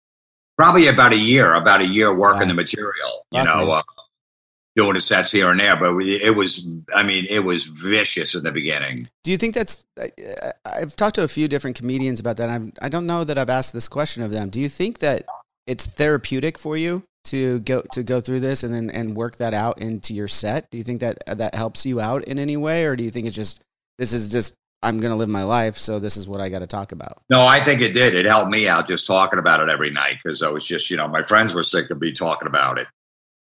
[0.57, 2.47] Probably about a year, about a year working Wow.
[2.47, 3.25] the material.
[3.31, 3.83] You know, uh,
[4.75, 6.65] doing the sets here and there, but we, it was.
[6.95, 9.07] I mean, it was vicious in the beginning.
[9.23, 9.85] Do you think that's?
[9.99, 12.49] I, I've talked to a few different comedians about that.
[12.49, 14.49] I've, I don't know that I've asked this question of them.
[14.49, 15.25] Do you think that
[15.67, 19.53] it's therapeutic for you to go to go through this and then and work that
[19.53, 20.69] out into your set?
[20.71, 23.27] Do you think that that helps you out in any way, or do you think
[23.27, 23.63] it's just
[23.97, 26.59] this is just I'm going to live my life, so this is what I got
[26.59, 27.21] to talk about.
[27.29, 28.13] No, I think it did.
[28.13, 30.97] It helped me out just talking about it every night because I was just, you
[30.97, 32.87] know, my friends were sick of me talking about it.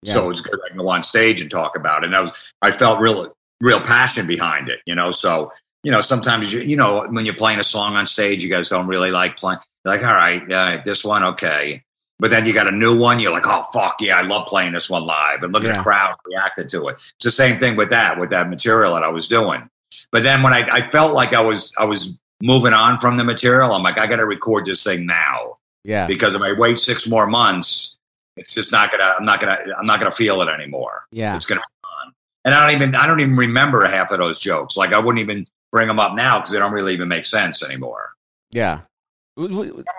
[0.02, 0.14] Yeah.
[0.14, 2.06] So it's good I can go on stage and talk about it.
[2.06, 5.10] And I was, I felt real, real passion behind it, you know.
[5.10, 5.52] So,
[5.84, 8.68] you know, sometimes you, you know, when you're playing a song on stage, you guys
[8.68, 9.60] don't really like playing.
[9.84, 11.82] You're like, all right, yeah, this one, okay.
[12.22, 14.74] But then you got a new one, you're like, oh fuck yeah, I love playing
[14.74, 16.92] this one live, and look at the crowd reacting to it.
[17.16, 19.68] It's the same thing with that, with that material that I was doing.
[20.12, 23.24] But then when I, I felt like I was, I was moving on from the
[23.24, 26.06] material, I'm like, I got to record this thing now Yeah.
[26.06, 27.98] because if I wait six more months,
[28.36, 29.16] it's just not gonna.
[29.18, 29.58] I'm not gonna.
[29.76, 31.02] I'm not gonna feel it anymore.
[31.10, 31.34] Yeah.
[31.36, 32.14] It's gonna be on.
[32.44, 32.94] And I don't even.
[32.94, 34.76] I don't even remember half of those jokes.
[34.76, 37.62] Like I wouldn't even bring them up now because they don't really even make sense
[37.64, 38.12] anymore.
[38.52, 38.82] Yeah.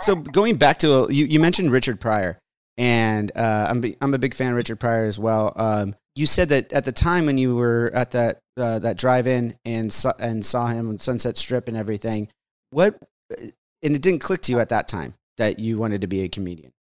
[0.01, 2.37] So going back to uh, you, you mentioned Richard Pryor,
[2.77, 5.53] and uh, I'm I'm a big fan of Richard Pryor as well.
[5.55, 9.55] Um, you said that at the time when you were at that uh, that drive-in
[9.65, 12.27] and saw, and saw him on Sunset Strip and everything,
[12.69, 12.97] what
[13.31, 16.29] and it didn't click to you at that time that you wanted to be a
[16.29, 16.71] comedian.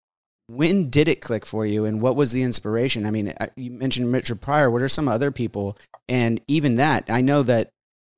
[0.49, 3.07] When did it click for you, and what was the inspiration?
[3.07, 4.71] I mean, uh, you mentioned Richard Pryor.
[4.71, 5.79] What are some other people?
[6.09, 7.71] And even that, I know that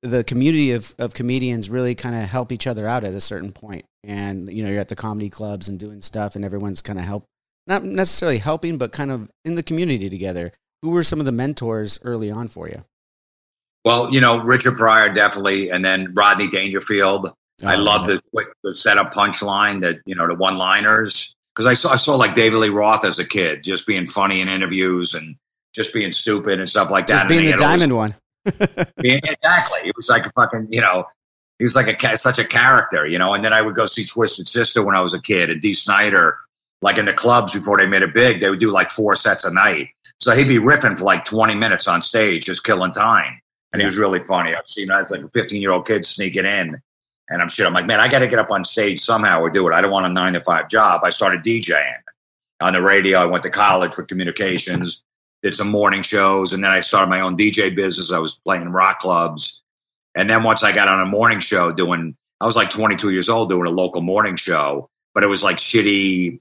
[0.05, 3.51] the community of, of comedians really kind of help each other out at a certain
[3.51, 3.85] point.
[4.03, 7.05] And, you know, you're at the comedy clubs and doing stuff and everyone's kind of
[7.05, 7.25] help,
[7.67, 10.51] not necessarily helping, but kind of in the community together.
[10.81, 12.83] Who were some of the mentors early on for you?
[13.83, 17.31] Well, you know, Richard Pryor definitely, and then Rodney Dangerfield.
[17.63, 18.15] I Oh, love yeah.
[18.15, 21.95] the quick the setup punchline that you know the one liners because I saw I
[21.95, 25.35] saw like David Lee Roth as a kid, just being funny in interviews and
[25.73, 27.13] just being stupid and stuff like that.
[27.13, 28.15] Just being he the had all this- diamond one.
[28.97, 29.79] exactly.
[29.83, 31.05] He was like a fucking, you know,
[31.57, 33.33] he was like a such a character, you know.
[33.33, 35.73] And then I would go see Twisted Sister when I was a kid, and Dee
[35.73, 36.37] Snider,
[36.81, 39.45] like in the clubs before they made it big, they would do like four sets
[39.45, 39.89] a night.
[40.19, 43.39] So he'd be riffing for like twenty minutes on stage, just killing time.
[43.73, 44.55] And he was really funny.
[44.55, 46.81] I've seen I was like a fifteen year old kid sneaking in,
[47.29, 47.65] and I'm shit.
[47.65, 49.73] I'm like, man, I got to get up on stage somehow or do it.
[49.73, 51.01] I don't want a nine to five job.
[51.03, 52.01] I started DJing
[52.61, 53.19] on the radio.
[53.19, 55.03] I went to college for communications
[55.45, 58.11] did some morning shows, and then I started my own DJ business.
[58.11, 59.61] I was playing in rock clubs,
[60.15, 63.29] and then once I got on a morning show doing, I was like 22 years
[63.29, 66.39] old doing a local morning show, but it was like shitty,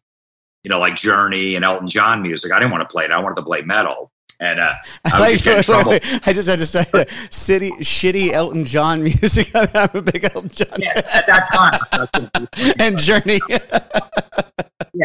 [0.62, 2.50] you know, like Journey and Elton John music.
[2.50, 3.10] I didn't want to play it.
[3.10, 4.72] I wanted to play metal, and uh,
[5.06, 5.92] I just getting in trouble.
[6.26, 9.50] I just had to say that city shitty Elton John music.
[9.54, 13.38] I'm a big Elton John Yeah, at that time, and Journey.
[13.48, 13.58] yeah,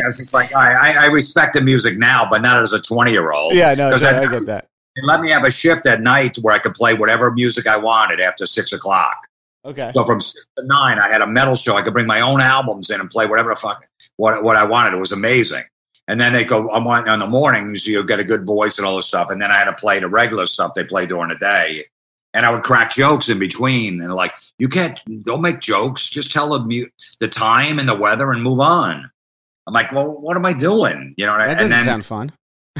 [0.04, 3.12] I was just like, I, I, respect the music now, but not as a 20
[3.12, 3.54] year old.
[3.54, 4.66] yeah, no, I, I- I get that.
[4.96, 7.78] And let me have a shift at night where I could play whatever music I
[7.78, 9.16] wanted after six o'clock.
[9.64, 9.92] Okay.
[9.94, 11.78] So from six to nine, I had a metal show.
[11.78, 13.82] I could bring my own albums in and play whatever the fuck
[14.18, 14.94] what what I wanted.
[14.94, 15.64] It was amazing.
[16.10, 18.88] And then they go, I want on the mornings, you get a good voice and
[18.88, 19.30] all this stuff.
[19.30, 21.86] And then I had to play the regular stuff they play during the day.
[22.34, 24.02] And I would crack jokes in between.
[24.02, 26.10] And like, you can't, don't make jokes.
[26.10, 26.88] Just tell the,
[27.20, 29.10] the time and the weather and move on.
[29.68, 31.14] I'm like, well, what am I doing?
[31.16, 32.32] You know, and, That doesn't then sound fun.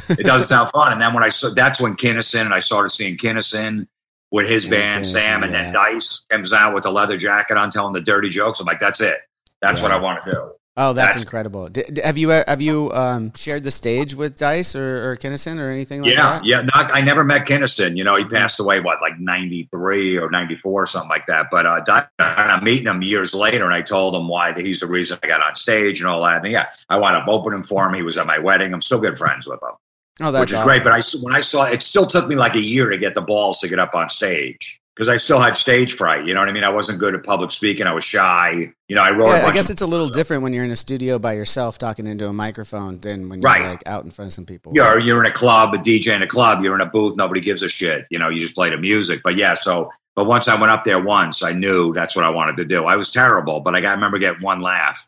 [0.10, 0.92] it doesn't sound fun.
[0.92, 3.88] And then when I saw, that's when Kinison and I started seeing Kinison
[4.32, 5.64] with his Yeah, band, Kinison, Sam, and yeah.
[5.66, 8.60] then Dice comes out with the leather jacket on, telling the dirty jokes.
[8.60, 9.20] I'm like, that's it.
[9.62, 10.52] That's what I want to do.
[10.78, 11.68] Oh, that's, That's- incredible.
[12.06, 15.70] Have you uh, have you um, shared the stage with Dice or, or Kinison or
[15.70, 16.46] anything like yeah, that?
[16.46, 16.62] yeah.
[16.74, 17.98] Not, I never met Kinison.
[17.98, 21.48] You know, he passed away what, like '93 or '94, or something like that.
[21.52, 24.66] But uh, Di- and I'm meeting him years later, and I told him why that
[24.66, 26.44] he's the reason I got on stage and all that.
[26.46, 27.94] And yeah, I wound up opening for him.
[27.94, 28.74] He was at my wedding.
[28.74, 29.76] I'm still good friends with him.
[30.22, 30.68] Oh, that's which is awesome.
[30.68, 30.84] great.
[30.84, 33.22] But I when I saw it, still took me like a year to get the
[33.22, 36.26] balls to get up on stage because I still had stage fright.
[36.26, 36.66] You know what I mean?
[36.66, 37.88] I wasn't good at public speaking.
[37.88, 38.70] I was shy.
[38.90, 39.30] You know, I wrote.
[39.30, 41.78] a Yeah, I guess it's a little different when you're in a studio by yourself
[41.78, 43.64] talking into a microphone than when you're Right.
[43.64, 44.74] like out in front of some people.
[44.76, 46.62] you're you're in a club, a DJ in a club.
[46.66, 47.16] You're in a booth.
[47.16, 48.08] Nobody gives a shit.
[48.10, 49.22] You know, you just play the music.
[49.24, 49.90] But yeah, so.
[50.18, 52.84] But once I went up there once, I knew that's what I wanted to do.
[52.84, 55.08] I was terrible, but I got, I remember getting one laugh.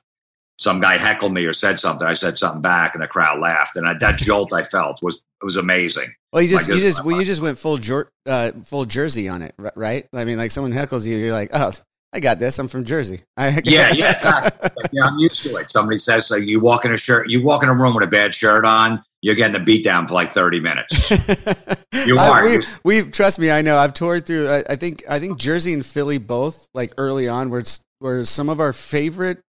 [0.61, 2.05] Some guy heckled me or said something.
[2.05, 3.75] I said something back, and the crowd laughed.
[3.77, 6.13] And I, that jolt I felt was was amazing.
[6.31, 9.27] Well, you just I you just well, you just went full jor- uh, full Jersey
[9.27, 10.07] on it, right?
[10.13, 11.71] I mean, like someone heckles you, you're like, oh,
[12.13, 12.59] I got this.
[12.59, 13.21] I'm from Jersey.
[13.37, 14.69] I Yeah, yeah, exactly.
[14.77, 15.71] Like, yeah, I'm used to it.
[15.71, 18.07] Somebody says like, you walk in a shirt, you walk in a room with a
[18.11, 21.11] bad shirt on, you're getting a beat down for like 30 minutes.
[22.05, 22.45] You I- are.
[22.45, 22.59] we,
[23.03, 23.51] we trust me.
[23.51, 23.77] I know.
[23.77, 24.47] I've toured through.
[24.49, 25.03] I, I think.
[25.07, 27.61] I think Jersey and Philly both, like early on, were
[27.99, 29.43] were some of our favorite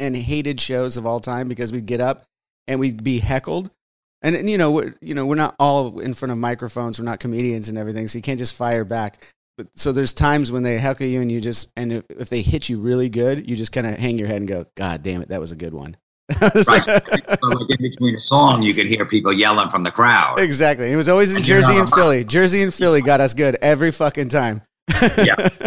[0.00, 2.24] and hated shows of all time because we'd get up
[2.66, 3.70] and we'd be heckled.
[4.22, 6.98] And, and you know, we're, you know, we're not all in front of microphones.
[6.98, 9.32] We're not comedians and everything, so you can't just fire back.
[9.56, 12.42] But so there's times when they heckle you, and you just and if, if they
[12.42, 15.22] hit you really good, you just kind of hang your head and go, "God damn
[15.22, 15.96] it, that was a good one."
[16.40, 16.84] right.
[16.84, 20.38] So like in between a song, you can hear people yelling from the crowd.
[20.38, 20.92] Exactly.
[20.92, 22.24] It was always in And Jersey and Philly.
[22.24, 24.62] Jersey and Philly got us good every fucking time.
[25.18, 25.48] Yeah.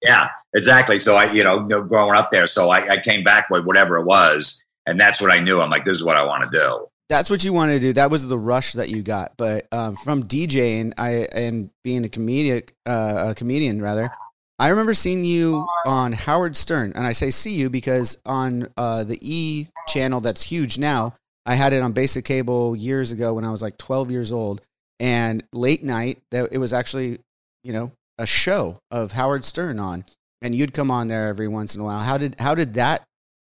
[0.00, 0.98] Yeah, exactly.
[0.98, 4.04] So I, you know, growing up there, so I, I came back with whatever it
[4.04, 5.60] was, and that's what I knew.
[5.60, 6.86] I'm like, this is what I want to do.
[7.08, 7.92] That's what you wanted to do.
[7.94, 9.32] That was the rush that you got.
[9.38, 14.10] But um, from DJing, I and being a comedian, uh, a comedian rather,
[14.58, 19.04] I remember seeing you on Howard Stern, and I say see you because on uh,
[19.04, 21.14] the E channel that's huge now.
[21.46, 24.60] I had it on basic cable years ago when I was like 12 years old,
[25.00, 26.18] and late night.
[26.30, 27.20] That it was actually,
[27.62, 30.04] you know, a show of Howard Stern on,
[30.42, 32.00] and you'd come on there every once in a while.
[32.00, 33.02] How did how did that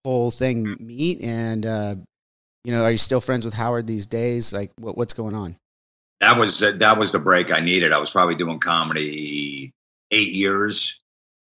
[0.04, 1.20] whole thing meet?
[1.22, 1.96] And uh,
[2.64, 4.52] you know, are you still friends with Howard these days?
[4.52, 5.56] Like, what, what's going on?
[6.20, 7.92] That was that was the break I needed.
[7.92, 9.72] I was probably doing comedy
[10.10, 11.00] eight years.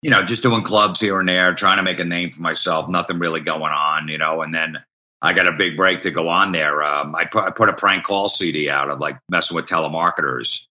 [0.01, 2.89] You know, just doing clubs here and there, trying to make a name for myself.
[2.89, 4.41] Nothing really going on, you know.
[4.41, 4.77] And then
[5.21, 6.81] I got a big break to go on there.
[6.81, 10.67] Um, I, put, I put a prank call CD out of like messing with telemarketers,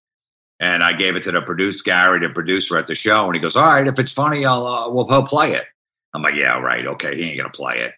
[0.59, 3.41] and I gave it to the producer Gary, the producer at the show, and he
[3.41, 5.65] goes, "All right, if it's funny, I'll uh, we'll, he'll play it."
[6.13, 7.93] I'm like, "Yeah, right, okay." He ain't gonna play it.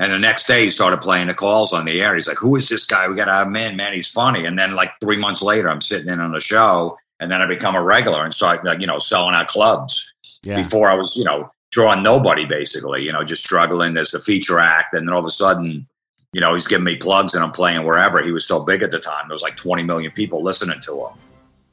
[0.00, 2.14] And the next day, he started playing the calls on the air.
[2.14, 3.08] He's like, "Who is this guy?
[3.08, 3.92] We got to have him in, man.
[3.92, 7.30] He's funny." And then, like three months later, I'm sitting in on the show, and
[7.30, 10.12] then I become a regular and start, like, you know, selling out clubs.
[10.44, 10.62] Yeah.
[10.62, 14.60] Before I was, you know, drawing nobody, basically, you know, just struggling as the feature
[14.60, 15.88] act, and then all of a sudden,
[16.32, 18.22] you know, he's giving me plugs, and I'm playing wherever.
[18.22, 20.92] He was so big at the time; there was like 20 million people listening to
[20.92, 21.18] him,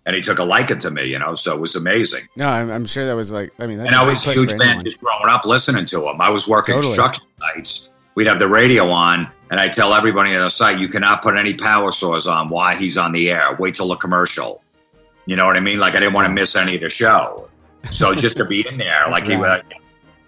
[0.05, 2.27] and he took a liking to me, you know, so it was amazing.
[2.35, 3.51] No, I'm, I'm sure that was like.
[3.59, 4.85] I mean, that's And a I was a huge fan anyone.
[4.85, 6.21] just growing up listening to him.
[6.21, 6.95] I was working Totally.
[6.95, 7.89] construction sites.
[8.15, 11.35] We'd have the radio on, and I tell everybody on the site, you cannot put
[11.35, 13.55] any power saws on while he's on the air.
[13.59, 14.61] Wait till the commercial.
[15.25, 15.79] You know what I mean?
[15.79, 17.49] Like I didn't want to miss any of the show.
[17.91, 19.63] So just to be in there, like he right.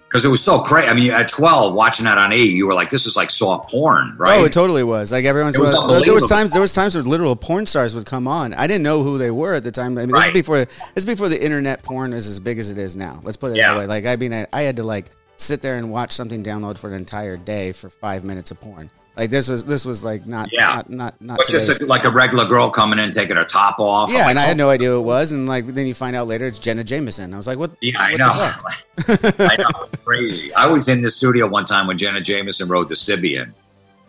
[0.08, 0.88] Was, because it was so crazy.
[0.88, 3.70] I mean, at 12, watching that on eight, you were like, this is like soft
[3.70, 4.40] porn, right?
[4.40, 5.12] Oh, it totally was.
[5.12, 5.58] Like everyone's.
[5.58, 6.52] It was there was times.
[6.52, 8.54] There was times where literal porn stars would come on.
[8.54, 9.98] I didn't know who they were at the time.
[9.98, 10.58] I mean, this is before.
[10.66, 13.20] This is before the internet porn is as big as it is now.
[13.24, 13.74] Let's put it Yeah.
[13.74, 13.86] that way.
[13.88, 16.88] Like I mean, I, I had to like sit there and watch something download for
[16.88, 18.90] an entire day for five minutes of porn.
[19.18, 20.76] Like this was this was like not Yeah.
[20.76, 23.80] not not not but just a, like a regular girl coming in, taking her top
[23.80, 24.12] off.
[24.12, 24.66] yeah, I'm and I had oh.
[24.66, 27.34] no idea who it was, and like then you find out later it's Jenna Jameson.
[27.34, 27.72] I was like, what?
[27.82, 29.40] Yeah, I what know.
[29.40, 29.88] I know.
[30.06, 30.54] Crazy.
[30.54, 33.54] I was in the studio one time when Jenna Jameson rode the Sybian.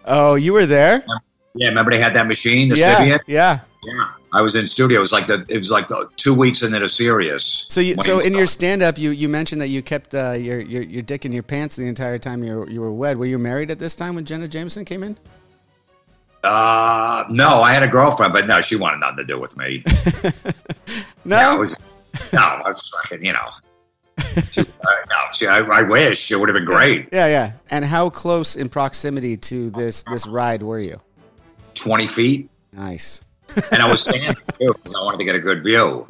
[0.05, 1.03] Oh, you were there?
[1.55, 3.21] Yeah, remember they had that machine, the yeah, Sybian?
[3.27, 3.61] yeah.
[3.85, 4.09] Yeah.
[4.33, 4.99] I was in studio.
[4.99, 7.67] It was like the it was like the two weeks into the Sirius.
[7.69, 10.61] So you, so in your stand up, you, you mentioned that you kept uh, your,
[10.61, 13.17] your your dick in your pants the entire time you were, you were wed.
[13.17, 15.17] Were you married at this time when Jenna Jameson came in?
[16.45, 19.83] Uh, no, I had a girlfriend, but no, she wanted nothing to do with me.
[21.25, 21.37] No.
[21.37, 21.77] Yeah, was,
[22.33, 23.49] no, I was fucking, you know.
[24.51, 24.65] She, uh,
[25.11, 27.09] no, she, I, I wish it would have been great.
[27.13, 27.53] yeah, yeah.
[27.71, 31.01] And how close in proximity to this this ride were you?
[31.75, 33.25] Twenty feet, Nice.
[33.71, 36.07] And I was standing too because I wanted to get a good view.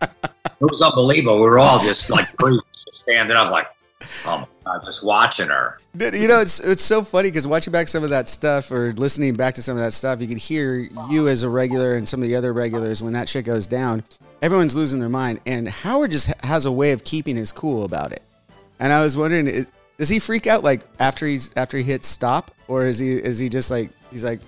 [0.00, 1.36] It was unbelievable.
[1.36, 3.66] We were all just like creeps, just standing up, like,
[4.26, 5.80] oh my god, just watching her.
[5.98, 9.34] You know, it's it's so funny because watching back some of that stuff or listening
[9.34, 12.22] back to some of that stuff, you could hear you as a regular and some
[12.22, 14.04] of the other regulars when that shit goes down.
[14.40, 18.12] Everyone's losing their mind, and Howard just has a way of keeping his cool about
[18.12, 18.22] it.
[18.80, 19.66] And I was wondering,
[19.98, 23.38] does he freak out like after he's after he hits stop, or is he is
[23.38, 24.40] he just like he's like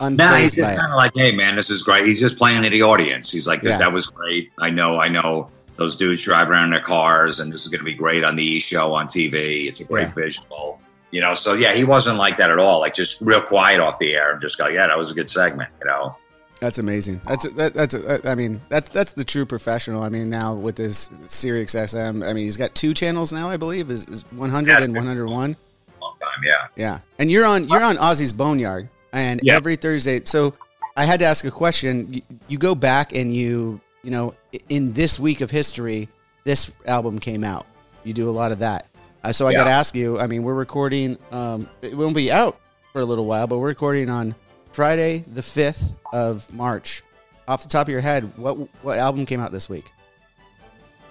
[0.00, 2.06] No, he's just kind of like, hey, man, this is great.
[2.06, 3.30] He's just playing to the audience.
[3.30, 3.78] He's like, that, Yeah.
[3.78, 4.50] that was great.
[4.58, 7.80] I know, I know those dudes drive around in their cars, and this is going
[7.80, 9.68] to be great on the E show on TV.
[9.68, 10.14] It's a great Yeah.
[10.14, 10.80] visual.
[11.12, 12.80] You know, so yeah, he wasn't like that at all.
[12.80, 15.30] Like just real quiet off the air and just go, yeah, that was a good
[15.30, 15.70] segment.
[15.80, 16.16] You know,
[16.60, 17.20] That's amazing.
[17.26, 20.02] That's that, that's that, I mean that's that's the true professional.
[20.02, 23.48] I mean now with this Sirius XM, I mean he's got two channels now.
[23.48, 24.82] I believe is, is 100 Yeah.
[24.84, 25.56] and 101.
[26.02, 26.66] long time, yeah.
[26.76, 29.54] Yeah, and you're on you're on Ozzy's Boneyard, and Yeah.
[29.54, 30.20] every Thursday.
[30.24, 30.54] So
[30.96, 32.12] I had to ask a question.
[32.12, 34.34] You, you go back and you you know
[34.68, 36.08] in this week of history,
[36.44, 37.66] this album came out.
[38.04, 38.86] You do a lot of that.
[39.24, 40.20] Uh, so I got to ask you.
[40.20, 41.18] I mean, we're recording.
[41.32, 42.60] Um, it won't be out
[42.92, 44.34] for a little while, but we're recording on
[44.72, 47.02] Friday, the fifth of March.
[47.48, 49.90] Off the top of your head, what what album came out this week?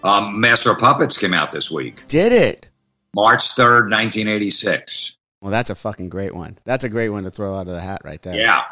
[0.03, 2.69] Um, Master of Puppets came out this week, Did it?
[3.15, 5.15] March third, nineteen eighty six.
[5.41, 6.57] Well, that's a fucking great one.
[6.65, 8.35] That's a great one to throw out of the hat right there.
[8.35, 8.63] Yeah.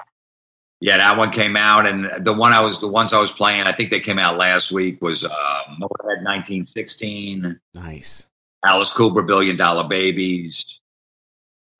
[0.79, 3.67] Yeah, that one came out, and the one I was, the ones I was playing,
[3.67, 5.01] I think they came out last week.
[5.01, 5.29] Was uh,
[5.79, 8.27] Motorhead 1916, Nice.
[8.65, 10.81] Alice Cooper, Billion Dollar Babies,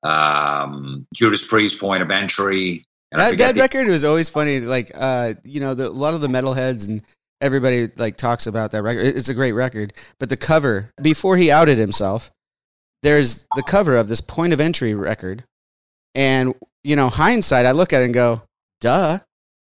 [0.04, 4.62] um, Judas Priest, Point of Entry, and that, that the- record was always funny.
[4.62, 7.02] Like, uh, you know, the, a lot of the metalheads and
[7.42, 9.06] everybody like talks about that record.
[9.06, 12.32] It's a great record, but the cover before he outed himself,
[13.04, 15.44] there's the cover of this Point of Entry record,
[16.16, 18.42] and you know, hindsight, I look at it and go,
[18.82, 19.20] "Duh."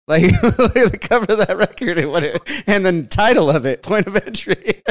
[0.06, 4.06] Like the cover of that record and what it, and the title of it, Point
[4.06, 4.82] of Entry.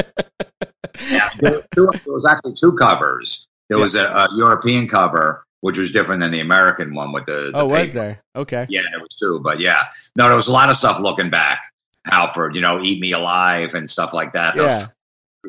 [1.08, 1.30] Yeah.
[1.38, 3.46] there, was there was actually two covers.
[3.68, 7.52] There was a, a European cover, which was different than the American one with the.
[7.52, 8.20] the oh, was there?
[8.34, 8.66] Okay.
[8.68, 9.84] Yeah, there was two, but yeah,
[10.16, 11.60] no, there was a lot of stuff looking back.
[12.06, 14.56] Halford, you know, Eat Me Alive and stuff like that.
[14.56, 14.86] Those- Yeah.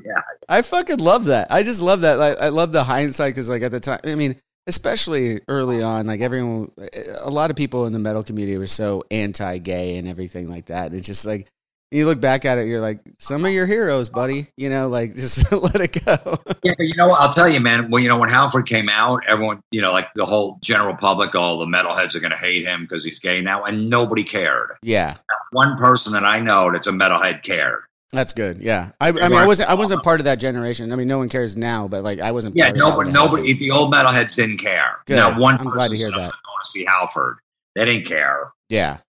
[0.03, 0.21] Yeah.
[0.49, 1.51] I fucking love that.
[1.51, 2.17] I just love that.
[2.17, 4.35] Like, I love the hindsight because, like, at the time, I mean,
[4.67, 6.71] especially early on, like everyone,
[7.21, 10.87] a lot of people in the metal community were so anti-gay and everything like that.
[10.87, 11.47] And It's just like
[11.91, 14.47] you look back at it, you're like, some of your heroes, buddy.
[14.57, 16.37] You know, like just let it go.
[16.63, 17.21] Yeah, but you know what?
[17.21, 17.89] I'll tell you, man.
[17.89, 21.35] Well, you know, when Halford came out, everyone, you know, like the whole general public,
[21.35, 24.71] all the metalheads are going to hate him because he's gay now, and nobody cared.
[24.81, 25.15] yeah,
[25.51, 27.83] One person that I know that's a metalhead cared.
[28.11, 28.57] That's good.
[28.61, 30.91] Yeah, I, I mean, I wasn't, I wasn't part of that generation.
[30.91, 32.55] I mean, no one cares now, but like, I wasn't.
[32.55, 33.33] Yeah, part of that nobody, when it happened.
[33.43, 33.53] nobody.
[33.53, 34.97] The old metalheads didn't care.
[35.05, 35.17] Good.
[35.17, 35.59] Not one.
[35.59, 36.15] I'm glad to hear that.
[36.15, 36.31] "I'm going
[36.63, 37.37] to see Halford.
[37.75, 38.99] They didn't care, Yeah,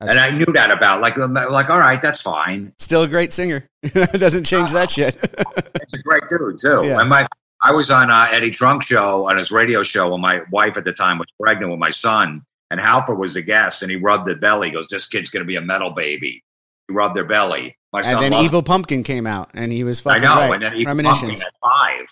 [0.00, 2.74] That's- and I knew that about like, like, all right, that's fine.
[2.78, 3.66] still a great singer.
[4.12, 5.14] doesn't change that shit.
[5.90, 6.82] He's a great dude too.
[6.84, 7.00] Yeah.
[7.00, 7.26] And my,
[7.62, 10.84] I was on uh, Eddie Trunk show on his radio show when my wife at
[10.84, 14.28] the time was pregnant with my son, and Halford was the guest, and he rubbed
[14.28, 14.68] the belly.
[14.68, 16.42] He goes, "This kid's going to be a metal baby."
[16.90, 17.76] Rubbed their belly.
[17.92, 20.06] My and then Evil Pumpkin came out, and he was it.
[20.06, 20.52] I fucking know, right.
[20.54, 21.42] and then he Premonitions.
[21.42, 22.06] at five.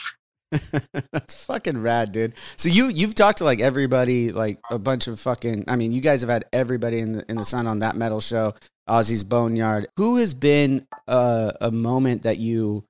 [1.13, 2.35] That's fucking rad, dude.
[2.57, 5.65] So you you've talked to like everybody, like a bunch of fucking.
[5.69, 8.21] I mean, you guys have had everybody in the in the sun on that metal
[8.21, 8.55] show,
[8.89, 9.89] Ozzy's Boneyard.
[9.97, 12.85] Who has been a, a moment that you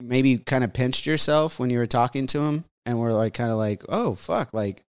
[0.00, 3.50] maybe kind of pinched yourself when you were talking to him, and were like kind
[3.50, 4.82] of like, oh fuck, like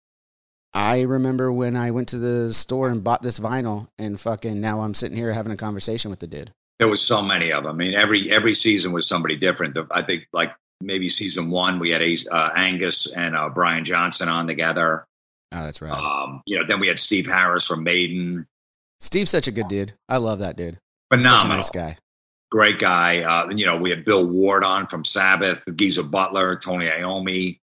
[0.73, 4.81] I remember when I went to the store and bought this vinyl, and fucking now
[4.81, 6.53] I'm sitting here having a conversation with the dude.
[6.79, 7.75] There was so many of them.
[7.75, 9.77] I mean, every every season was somebody different.
[9.91, 14.29] I think like maybe season one we had Ace- uh, Angus and uh, Brian Johnson
[14.29, 15.05] on together.
[15.53, 15.93] Oh, that's right.
[15.93, 18.47] Um, you know, then we had Steve Harris from Maiden.
[19.01, 19.93] Steve's such a good dude.
[20.09, 20.79] I love that dude.
[21.13, 21.57] Phenomenal.
[21.57, 21.97] nice guy.
[22.53, 23.23] great guy.
[23.23, 27.59] Uh, you know, we had Bill Ward on from Sabbath, Geezer Butler, Tony Iommi.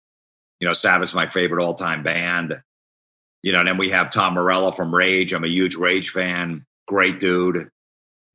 [0.60, 2.60] You know, Sabbath's my favorite all time band.
[3.42, 5.32] You know, and then we have Tom Morello from Rage.
[5.32, 6.64] I'm a huge Rage fan.
[6.86, 7.68] Great dude.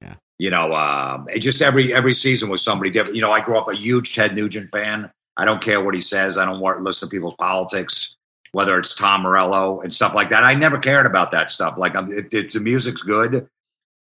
[0.01, 0.15] Yeah.
[0.39, 3.15] You know, um, it just every every season was somebody different.
[3.15, 5.11] You know, I grew up a huge Ted Nugent fan.
[5.35, 6.37] I don't care what he says.
[6.37, 8.15] I don't want to listen to people's politics,
[8.51, 10.43] whether it's Tom Morello and stuff like that.
[10.43, 11.75] I never cared about that stuff.
[11.77, 13.47] Like, I'm- if, if the music's good,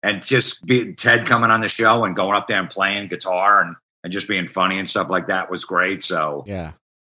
[0.03, 3.63] and just be Ted coming on the show and going up there and playing guitar
[3.63, 6.03] and, and just being funny and stuff like that was great.
[6.05, 6.73] So Yeah.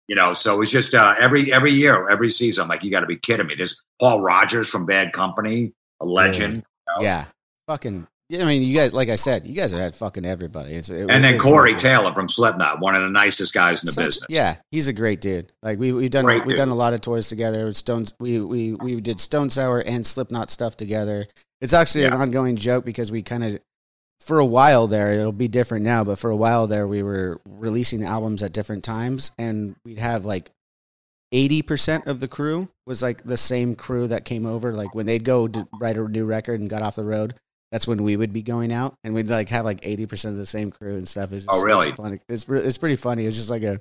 [0.08, 3.00] You know, so it's just uh, every every year, every season, I'm like, you got
[3.00, 3.54] to be kidding me.
[3.56, 6.62] This Paul Rodgers from Bad Company, a legend,
[7.00, 7.24] Yeah.
[7.66, 8.06] Fucking.
[8.28, 10.72] Yeah, I mean, you guys, like I said, you guys have had fucking everybody.
[10.74, 11.76] It, and then Corey.
[11.76, 14.26] Taylor from Slipknot, one of the nicest guys in the Such- business.
[14.28, 15.52] Yeah, he's a great dude.
[15.62, 16.56] Like we we've done Great we've dude.
[16.56, 17.72] done a lot of tours together.
[17.72, 21.28] Stones we we we did Stone Sour and Slipknot stuff together.
[21.60, 23.60] It's actually an ongoing joke because we kind of
[24.20, 27.40] for a while there it'll be different now, but for a while there we were
[27.48, 30.50] releasing albums at different times and we'd have like
[31.34, 34.72] 80% of the crew was like the same crew that came over.
[34.72, 37.34] Like when they'd go to write a new record and got off the road
[37.72, 40.46] that's when we would be going out and we'd like have like 80% of the
[40.46, 41.32] same crew and stuff.
[41.32, 41.88] It's just, Oh, really?
[41.88, 42.20] it's funny.
[42.28, 43.26] It's, it's pretty funny.
[43.26, 43.80] It's just like a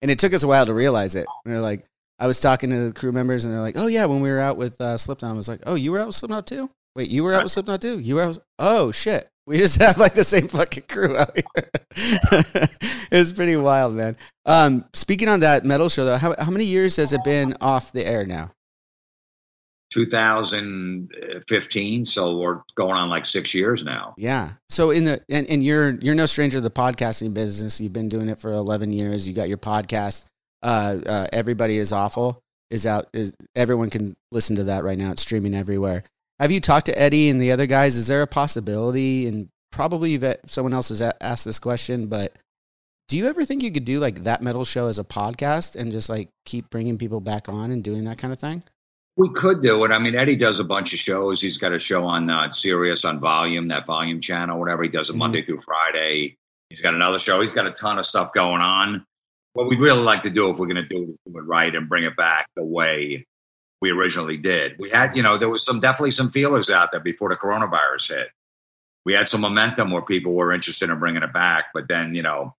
[0.00, 1.26] and it took us a while to realize it.
[1.44, 1.84] And they're like
[2.20, 4.40] i was talking to the crew members and they're like oh yeah when we were
[4.40, 6.68] out with uh, slipknot i was like oh you were out with slipknot too
[6.98, 9.80] wait you were out with slipknot too you were out with- oh shit we just
[9.80, 11.70] have like the same fucking crew out here
[13.10, 16.96] it's pretty wild man um speaking on that metal show though how, how many years
[16.96, 18.50] has it been off the air now
[19.90, 24.12] 2015, so we're going on like six years now.
[24.18, 24.50] Yeah.
[24.68, 27.80] So in the and, and you're you're no stranger to the podcasting business.
[27.80, 29.26] You've been doing it for 11 years.
[29.26, 30.26] You got your podcast.
[30.62, 33.08] Uh, uh, everybody is awful is out.
[33.12, 35.12] Is everyone can listen to that right now?
[35.12, 36.04] It's streaming everywhere.
[36.40, 37.96] Have you talked to Eddie and the other guys?
[37.96, 39.26] Is there a possibility?
[39.26, 42.32] And probably you've, someone else has asked this question, but
[43.08, 45.90] do you ever think you could do like that metal show as a podcast and
[45.90, 48.62] just like keep bringing people back on and doing that kind of thing?
[49.16, 49.90] We could do it.
[49.90, 51.40] I mean, Eddie does a bunch of shows.
[51.40, 54.84] He's got a show on uh, Sirius on Volume, that Volume channel, whatever.
[54.84, 55.18] He does it Mhm.
[55.18, 56.36] Monday through Friday.
[56.70, 57.40] He's got another show.
[57.40, 59.04] He's got a ton of stuff going on.
[59.54, 61.74] What we'd really like to do, if we're going to do it, do it right
[61.74, 63.26] and bring it back the way
[63.80, 64.76] we originally did.
[64.78, 68.16] We had, you know, there was some definitely some feelers out there before the coronavirus
[68.16, 68.28] hit.
[69.04, 72.22] We had some momentum where people were interested in bringing it back, but then, you
[72.22, 72.54] know,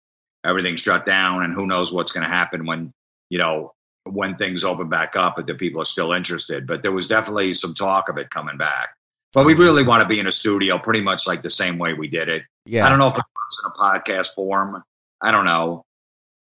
[0.45, 2.93] everything shut down, and who knows what's going to happen when,
[3.29, 3.73] you know,
[4.05, 6.65] when things open back up, but the people are still interested.
[6.65, 8.89] But there was definitely some talk of it coming back.
[9.33, 11.93] But we really want to be in a studio, pretty much like the same way
[11.93, 12.43] we did it.
[12.65, 12.85] Yeah.
[12.85, 14.83] I don't know if it works in a podcast form.
[15.21, 15.85] I don't know.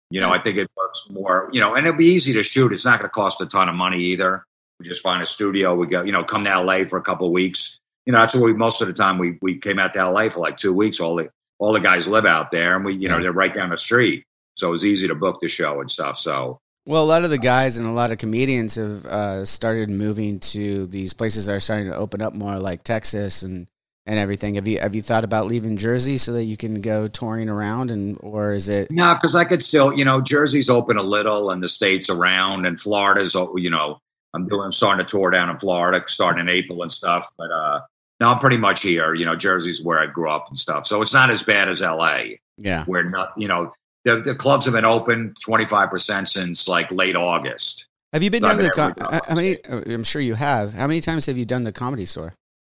[0.09, 2.71] You know, I think it works more, you know, and it'll be easy to shoot.
[2.71, 4.45] It's not going to cost a ton of money either.
[4.81, 5.75] We just find a studio.
[5.75, 7.77] We go, you know, come to LA for a couple of weeks.
[8.05, 10.29] You know, that's where we, most of the time we, we came out to LA
[10.29, 10.99] for like two weeks.
[10.99, 11.29] All the,
[11.59, 14.25] all the guys live out there and we, you know, they're right down the street.
[14.55, 16.17] so it was easy to book the show and stuff.
[16.17, 19.91] So Well, a lot of the guys and a lot of comedians have uh, started
[19.91, 23.69] moving to these places that are starting to open up more, like Texas and,
[24.07, 24.55] and everything.
[24.55, 27.91] Have you have you thought about leaving Jersey so that you can go touring around,
[27.91, 28.89] and or is it?
[28.89, 32.65] no, because I could still, you know, Jersey's open a little, and the states around,
[32.65, 33.99] and Florida's, you know,
[34.33, 37.29] I'm doing, I'm starting to tour down in Florida, starting in April and stuff.
[37.37, 37.81] But uh,
[38.19, 39.13] no, I'm pretty much here.
[39.13, 41.81] You know, Jersey's where I grew up and stuff, so it's not as bad as
[41.81, 42.39] L.A.
[42.57, 43.73] Yeah, where not, you know,
[44.05, 47.85] the, the clubs have been open 25% since like late August.
[48.13, 48.69] have you been Not down to the?
[48.71, 49.63] Com- how many?
[49.65, 50.73] uh, I'm sure you have.
[50.73, 52.33] How many times have you done the comedy store?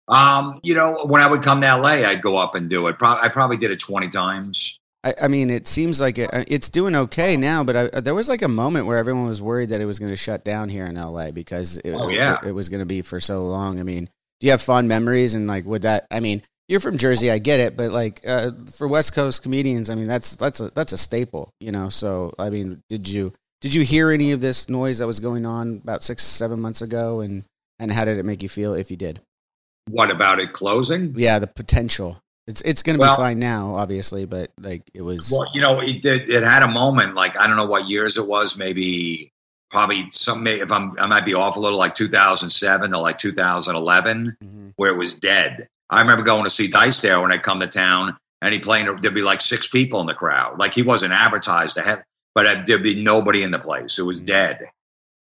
[0.07, 2.97] Um, you know, when I would come to LA, I'd go up and do it.
[2.99, 4.79] Pro- I probably did it 20 times.
[5.05, 8.15] I, I mean, it seems like it, uh, it's doing okay now, but I, there
[8.15, 10.67] was like a moment where everyone was worried that it was going to shut down
[10.67, 12.39] here in LA because it, Oh, yeah.
[12.41, 13.79] it, it was going to be for so long.
[13.79, 16.07] I mean, do you have fond memories and like would that?
[16.09, 19.91] I mean, you're from Jersey, I get it, but like uh, for West Coast comedians,
[19.91, 21.89] I mean, that's that's a that's a staple, you know.
[21.89, 23.31] So I mean, did you
[23.61, 26.81] did you hear any of this noise that was going on about six seven months
[26.81, 27.43] ago, and
[27.77, 29.21] and how did it make you feel if you did?
[29.89, 31.13] What about it closing?
[31.15, 32.17] Yeah, the potential.
[32.47, 35.31] It's it's going to Well- be fine now, obviously, but like it was.
[35.31, 36.29] Well, you know, it did.
[36.29, 38.55] It had a moment like I don't know what years it was.
[38.57, 39.31] Maybe,
[39.71, 40.43] probably some.
[40.43, 44.73] may- If I'm, I might be off a little, like 2007 to like 2011, Mhm.
[44.75, 45.67] where it was dead.
[45.89, 48.85] I remember going to see Dice there when I come to town, and he playing.
[49.01, 50.59] There'd be like six people in the crowd.
[50.59, 52.03] Like he wasn't advertised ahead,
[52.35, 53.97] but there'd be nobody in the place.
[53.97, 54.67] It was dead,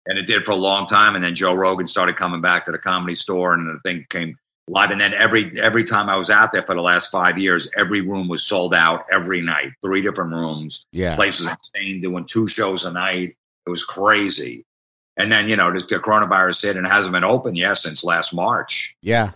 [0.07, 1.13] and it did for a long time.
[1.15, 4.37] And then Joe Rogan started coming back to the comedy store, and the thing came
[4.67, 4.91] live.
[4.91, 8.01] And then every every time I was out there for the last five years, every
[8.01, 9.71] room was sold out every night.
[9.81, 11.15] Three different rooms, Yeah.
[11.15, 13.35] places in Spain doing two shows a night.
[13.65, 14.65] It was crazy.
[15.17, 18.33] And then you know the coronavirus hit and it hasn't been open yet since last
[18.33, 18.95] March.
[19.01, 19.31] Yeah.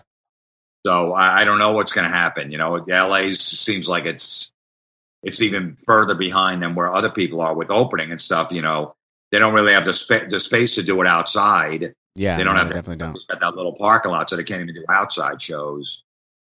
[0.86, 2.50] So I, I don't know what's going to happen.
[2.50, 4.52] You know, LA seems like it's
[5.22, 8.52] it's even further behind than where other people are with opening and stuff.
[8.52, 8.94] You know,
[9.32, 11.94] they don't really have the, the space to do it outside.
[12.16, 12.36] Yeah.
[12.36, 13.14] they don't no, have they definitely don't.
[13.14, 16.02] Just got that little parking lot, so they can't even do outside shows.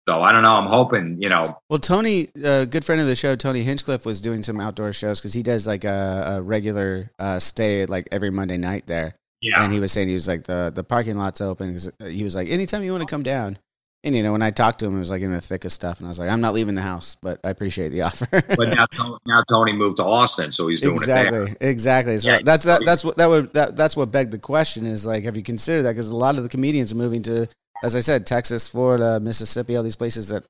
[0.08, 0.54] So I don't know.
[0.56, 1.22] I'm hoping.
[1.22, 4.60] You know, Well, Tony, a good friend of the show, Tony Hinchcliffe, was doing some
[4.60, 8.86] outdoor shows because he does like a, a regular uh, stay like every Monday night
[8.86, 9.14] there.
[9.40, 11.78] yeah, And he was saying he was like the the parking lot's open.
[12.00, 13.58] uh, He was like, anytime you want to come down.
[14.04, 15.72] And you know, when I talked to him, it was like in the thick of
[15.72, 18.26] stuff, and I was like, I'm not leaving the house, but I appreciate the offer.
[18.30, 18.86] but now,
[19.26, 21.26] now Tony moved to Austin, so he's doing it there.
[21.44, 22.18] exactly, exactly.
[22.18, 25.06] So Yeah, that's that, that's what that would that, that's what begged the question is
[25.06, 25.92] like, have you considered that?
[25.92, 27.46] Because a lot of the comedians are moving to,
[27.84, 30.44] as I said, Texas, Florida, Mississippi, all these places that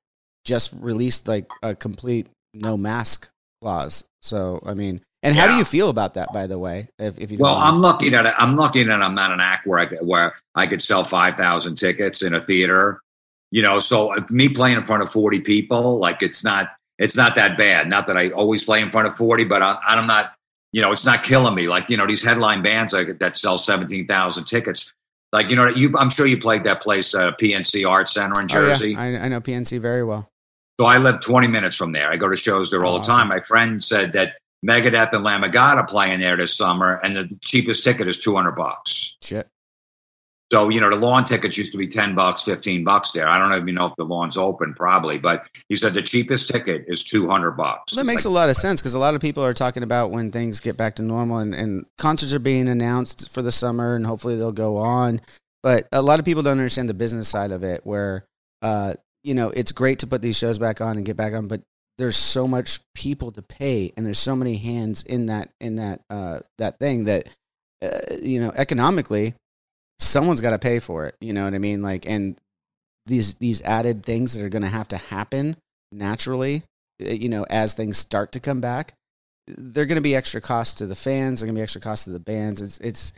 [0.45, 3.29] just released like a complete no mask
[3.61, 4.05] clause.
[4.23, 6.33] So I mean, and how do you feel about that?
[6.33, 7.77] By the way, if, if you Well, mind?
[7.77, 10.81] I'm lucky that I'm lucky that I'm not an act where I where I could
[10.81, 13.01] sell five thousand tickets in a theater.
[13.53, 17.17] You know, so uh, me playing in front of forty people, like it's not it's
[17.17, 17.89] not that bad.
[17.89, 20.33] Not that I always play in front of forty, but I, I'm not.
[20.73, 21.69] You know, it's not killing me.
[21.69, 24.93] Like you know, these headline bands like, that sell seventeen thousand tickets.
[25.33, 28.49] Like you know, you I'm sure you played that place, uh, PNC Art Center in
[28.51, 28.73] Oh, yeah.
[28.73, 28.97] Jersey.
[28.97, 30.29] I, I know PNC very well.
[30.81, 32.11] So I live 20 minutes from there.
[32.11, 33.29] I go to shows there all Oh, the time.
[33.29, 34.37] My friend said that
[34.67, 38.19] Megadeth and lamb of god are playing there this summer, and the cheapest ticket is
[38.19, 39.15] 200 bucks.
[39.23, 39.49] Shit.
[40.53, 43.27] So, you know, the lawn tickets used to be 10 bucks, 15 bucks there.
[43.27, 46.85] I don't even know if the lawn's open, probably, but he said the cheapest ticket
[46.89, 47.97] is 200 bucks.
[47.97, 50.11] Well, that makes a lot of sense because a lot of people are talking about
[50.11, 53.97] when things get back to normal and, and concerts are being announced for the summer
[53.97, 55.23] and hopefully they'll go on.
[55.63, 58.27] But a lot of people don't understand the business side of it where,
[58.61, 58.93] uh,
[59.25, 61.63] you know, it's great to put these shows back on and get back on, but
[61.97, 66.03] there's so much people to pay and there's so many hands in that, in that,
[66.11, 67.35] uh, that thing that,
[67.81, 69.35] uh, you know, economically,
[70.03, 71.17] someone's got to pay for it.
[71.21, 71.83] You know what I mean?
[71.83, 72.39] Like, and
[73.07, 75.57] these, these added things that are going to have to happen
[75.91, 76.65] naturally
[77.01, 78.95] uh, you know, as things start to come back,
[79.47, 81.41] they're going to be extra costs to the fans.
[81.41, 82.63] They're going to be extra costs to the bands.
[82.63, 83.13] It's it's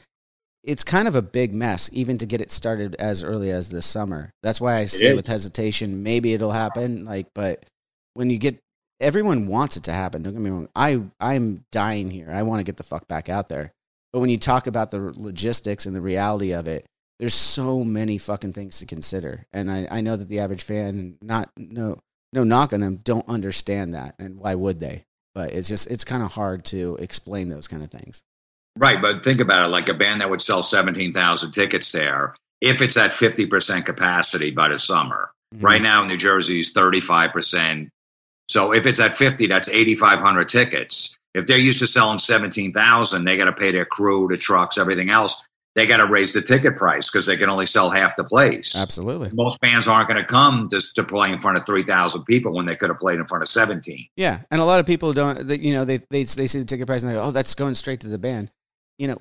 [0.63, 3.87] it's kind of a big mess, even to get it started as early as this
[3.87, 4.31] summer.
[4.43, 7.05] That's why I say with hesitation, maybe it'll happen.
[7.05, 7.67] Like, but
[8.15, 8.59] when you get
[9.01, 10.23] everyone wants it to happen.
[10.23, 10.69] Don't get me wrong.
[10.75, 12.31] I I'm dying here.
[12.31, 13.73] I want to get the fuck back out there.
[14.15, 16.87] But when you talk about the logistics and the reality of it,
[17.19, 19.45] there's so many fucking things to consider.
[19.53, 21.99] And I, I know that the average fan, not no
[22.33, 24.15] no knock on them, don't understand that.
[24.21, 25.05] And why would they?
[25.35, 28.23] But it's just it's kind of hard to explain those kind of things.
[28.79, 32.81] Right, but think about it like a band that would sell 17,000 tickets there, if
[32.83, 35.33] it's at 50% capacity by the summer.
[35.53, 35.65] Mm-hmm.
[35.65, 37.89] Right now, New Jersey's 35%.
[38.49, 41.19] So if it's at 50, that's 8,500 tickets.
[41.35, 45.11] If they're used to selling 17,000, they got to pay their crew, the trucks, everything
[45.11, 45.35] else.
[45.75, 48.77] they got to raise the ticket price because they can only sell half the place.
[48.77, 49.31] Absolutely.
[49.33, 52.65] Most fans aren't going to come to, to play in front of 3,000 people when
[52.65, 54.07] they could have played in front of 17.
[54.17, 55.49] Yeah, and a lot of people don't.
[55.49, 57.57] They, you know, they, they they see the ticket price and they go, "Oh, that's
[57.57, 58.53] going straight to the band."
[59.01, 59.19] You know,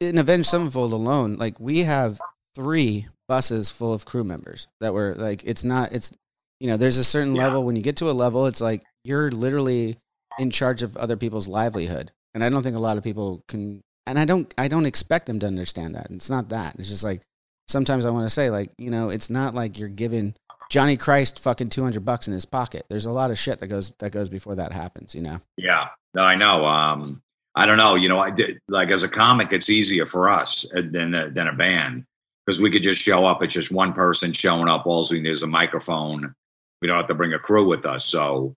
[0.00, 2.18] in Avenged Sevenfold alone, like we have
[2.56, 6.10] three buses full of crew members that were like, it's not, it's,
[6.58, 7.44] you know, there's a certain Yeah.
[7.44, 9.96] level when you get to a level, it's like you're literally
[10.40, 13.82] in charge of other people's livelihood, and I don't think a lot of people can,
[14.06, 16.08] and I don't, I don't expect them to understand that.
[16.10, 16.74] It's not that.
[16.78, 17.22] It's just like
[17.68, 20.34] sometimes I want to say, like, you know, it's not like you're giving
[20.70, 22.86] Johnny Christ fucking 200 bucks in his pocket.
[22.88, 25.38] There's a lot of shit that goes that goes before that happens, you know.
[25.56, 26.64] Yeah, no, I know.
[26.64, 27.22] Um,
[27.54, 27.94] I don't know.
[27.94, 31.30] You know, I did like as a comic, it's easier for us uh, than a,
[31.30, 32.04] than a band
[32.46, 33.42] because we could just show up.
[33.42, 34.86] It's just one person showing up.
[34.86, 36.34] All we need is a microphone.
[36.80, 38.04] We don't have to bring a crew with us.
[38.04, 38.54] So,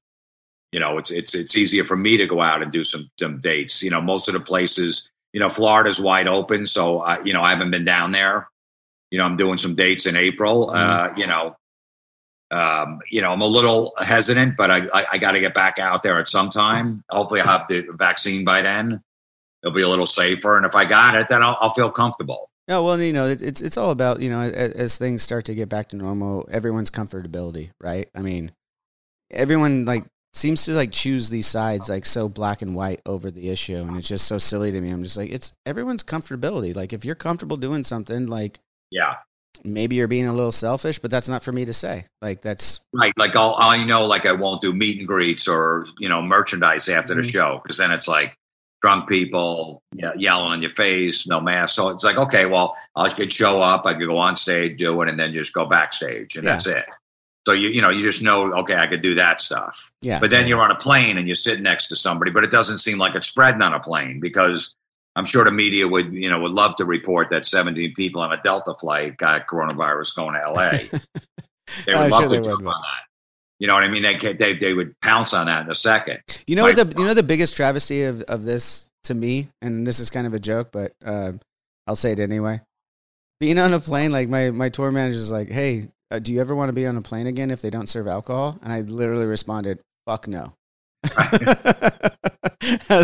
[0.73, 3.37] you know, it's it's it's easier for me to go out and do some some
[3.37, 3.83] dates.
[3.83, 6.65] You know, most of the places, you know, Florida's wide open.
[6.65, 8.49] So, I, you know, I haven't been down there.
[9.11, 10.71] You know, I'm doing some dates in April.
[10.71, 11.55] Uh, you know,
[12.49, 15.77] um, you know, I'm a little hesitant, but I, I, I got to get back
[15.77, 17.03] out there at some time.
[17.11, 18.99] Hopefully, I'll have the vaccine by then.
[19.61, 22.49] It'll be a little safer, and if I got it, then I'll, I'll feel comfortable.
[22.67, 25.53] No, well, you know, it's it's all about you know as, as things start to
[25.53, 28.09] get back to normal, everyone's comfortability, right?
[28.15, 28.51] I mean,
[29.29, 33.49] everyone like seems to like choose these sides like so black and white over the
[33.49, 34.89] issue, and it's just so silly to me.
[34.89, 36.75] I'm just like, it's everyone's comfortability.
[36.75, 38.59] Like, if you're comfortable doing something, like
[38.91, 39.15] Yeah,
[39.63, 42.05] maybe you're being a little selfish, but that's not for me to say.
[42.21, 43.13] Like, that's right.
[43.17, 46.89] Like I'll, I know, like I won't do meet and greets or you know merchandise
[46.89, 47.31] after the Mhm.
[47.31, 48.33] show because then it's like
[48.81, 51.75] drunk people yeah, yelling on your face, no mask.
[51.75, 55.01] So it's like, okay, well, I could show up, I could go on stage, do
[55.03, 56.51] it, and then just go backstage, and Yeah.
[56.53, 56.85] that's it.
[57.45, 59.91] So you you know you just know, okay, I could do that stuff.
[60.01, 60.19] yeah.
[60.19, 62.77] But then you're on a plane and you sit next to somebody, but it doesn't
[62.77, 64.75] seem like it's spreading on a plane because
[65.15, 68.31] I'm sure the media would, you know, would love to report that 17 people on
[68.31, 70.99] a Delta flight got coronavirus going to LA.
[71.85, 72.67] They would I'm love sure to jump would.
[72.67, 73.03] on that.
[73.59, 74.03] You know what I mean?
[74.03, 76.19] They, they they would pounce on that in a second.
[76.45, 79.87] You know what the you know the biggest travesty of, of this to me, and
[79.87, 81.31] this is kind of a joke, but uh,
[81.87, 82.59] I'll say it anyway.
[83.39, 86.39] Being on a plane, like my my tour manager is like, "Hey, uh, do you
[86.39, 88.81] ever want to be on a plane again if they don't serve alcohol?" And I
[88.81, 90.53] literally responded, "Fuck no."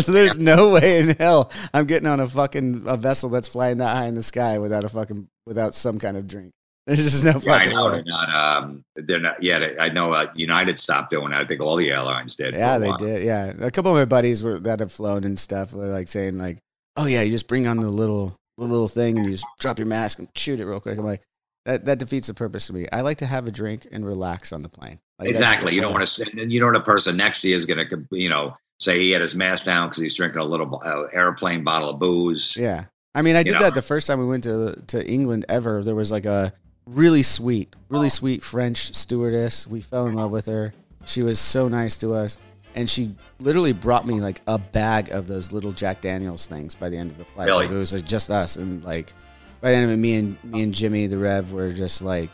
[0.12, 3.94] there's no way in hell I'm getting on a fucking a vessel that's flying that
[3.94, 6.52] high in the sky without a fucking without some kind of drink.
[6.86, 7.90] There's just no Yeah, I fucking know way.
[7.92, 8.30] they're not.
[8.30, 9.42] Um, they're not.
[9.42, 10.12] Yeah, they, I know.
[10.12, 11.40] Uh, United stopped doing that.
[11.42, 12.54] I think all the airlines did.
[12.54, 13.22] Yeah, they did.
[13.22, 15.70] Yeah, a couple of my buddies were that have flown and stuff.
[15.72, 16.58] They're like saying like,
[16.96, 19.78] "Oh yeah, you just bring on the little the little thing and you just drop
[19.78, 21.22] your mask and shoot it real quick." I'm like,
[21.64, 22.86] that that defeats the purpose for me.
[22.92, 24.98] I like to have a drink and relax on the plane.
[25.18, 25.74] Like, Exactly.
[25.74, 27.86] You don't want to sit, and you know the person next to you is going
[27.86, 31.04] to, you know, say he had his mask down because he's drinking a little uh,
[31.12, 32.56] airplane bottle of booze.
[32.56, 33.60] Yeah, I mean, I did know?
[33.60, 35.82] that the first time we went to to England ever.
[35.82, 36.52] There was like a
[36.86, 39.66] really sweet, really sweet French stewardess.
[39.66, 40.72] We fell in love with her.
[41.04, 42.38] She was so nice to us,
[42.74, 46.88] and she literally brought me like a bag of those little Jack Daniels things by
[46.88, 47.46] the end of the flight.
[47.46, 47.66] Really?
[47.66, 49.12] Like, it was like, just us, and like
[49.60, 52.30] by the end of it, me and me and Jimmy the Rev were just like.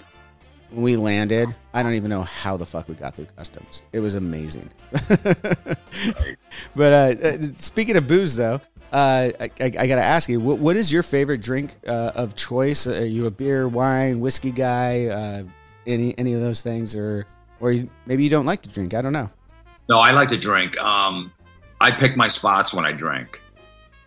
[0.70, 3.83] When we landed, I don't even know how the fuck we got through customs.
[3.93, 4.68] It was amazing.
[6.74, 8.61] But uh, uh, speaking of booze, though,
[8.93, 12.12] uh, I, I, I got to ask you, what, what is your favorite drink uh,
[12.14, 12.87] of choice?
[12.87, 15.07] Are you a beer, wine, whiskey guy?
[15.07, 15.45] Uh,
[15.87, 17.27] any any of those things, or
[17.61, 18.95] or you, maybe you don't like to drink?
[18.95, 19.31] I don't know.
[19.89, 20.77] No, I like to drink.
[20.83, 21.33] Um,
[21.81, 23.41] I pick my spots when I drink.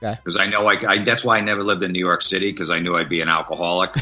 [0.02, 0.16] Okay.
[0.16, 1.00] Because I know I, I.
[1.00, 3.28] That's why I never lived in New York City because I knew I'd be an
[3.28, 3.94] alcoholic.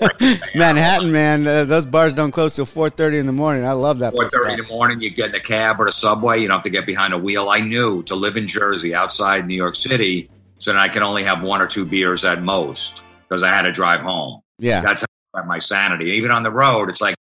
[0.56, 3.64] Manhattan, man, uh, those bars don't close till four thirty in the morning.
[3.64, 4.14] I love that.
[4.14, 6.40] Four thirty in the morning, you get in a cab or a subway.
[6.40, 7.50] You don't have to get behind a wheel.
[7.50, 10.28] I knew to live in Jersey, outside New York City,
[10.58, 13.62] so that I can only have one or two beers at most because I had
[13.62, 14.40] to drive home.
[14.58, 16.10] Yeah, That's how I got my sanity.
[16.12, 17.14] Even on the road, it's like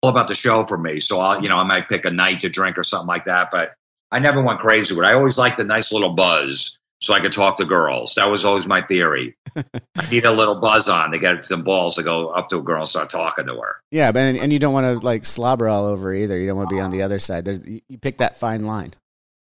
[0.00, 1.00] all about the show for me.
[1.00, 3.50] So I'll, you know, I might pick a night to drink or something like that,
[3.50, 3.72] but
[4.12, 5.08] I never went crazy with it.
[5.08, 8.14] I always liked the nice little buzz so I could talk to girls.
[8.14, 9.36] That was always my theory.
[9.56, 12.62] I need a little buzz on to get some balls to go up to a
[12.62, 13.76] girl and start talking to her.
[13.90, 16.38] yeah, but and, and you don't want to like slobber all over either.
[16.38, 17.44] You don't want to be on the other side.
[17.44, 18.94] There's you, pick that fine line.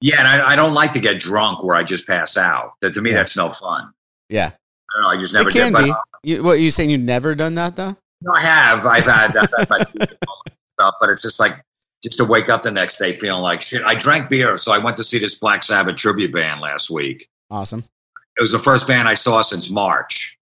[0.02, 2.72] Yeah, and I, I don't like to get drunk where I just pass out.
[2.82, 3.16] That to me, Yeah.
[3.16, 3.92] that's no fun.
[4.28, 5.08] Yeah, I don't know.
[5.08, 5.72] I just never it can did.
[5.72, 6.90] But uh, You, what you saying?
[6.90, 7.96] You've never done that though?
[8.20, 8.84] no, I have.
[8.84, 9.78] I've had I've had my
[10.78, 11.62] stuff, but it's just like
[12.02, 13.82] just to wake up the next day feeling like shit.
[13.84, 17.26] I drank beer, so I went to see this Black Sabbath tribute band last week.
[17.50, 17.84] Awesome.
[18.36, 20.38] It was the first band I saw since March.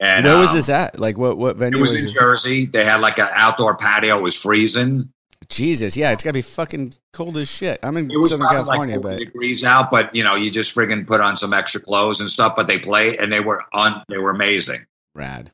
[0.00, 0.98] And Where was um, this at?
[0.98, 2.12] Like what what venue It was was in it?
[2.12, 2.66] Jersey.
[2.66, 4.18] They had like an outdoor patio.
[4.18, 5.10] It was freezing.
[5.48, 7.78] Jesus, yeah, it's gotta be fucking cold as shit.
[7.82, 10.50] I'm in It was Southern California, like 40 but degrees out, but you know, you
[10.50, 12.56] just friggin' put on some extra clothes and stuff.
[12.56, 14.02] But they play and they were on.
[14.08, 14.86] They were amazing.
[15.14, 15.52] rad.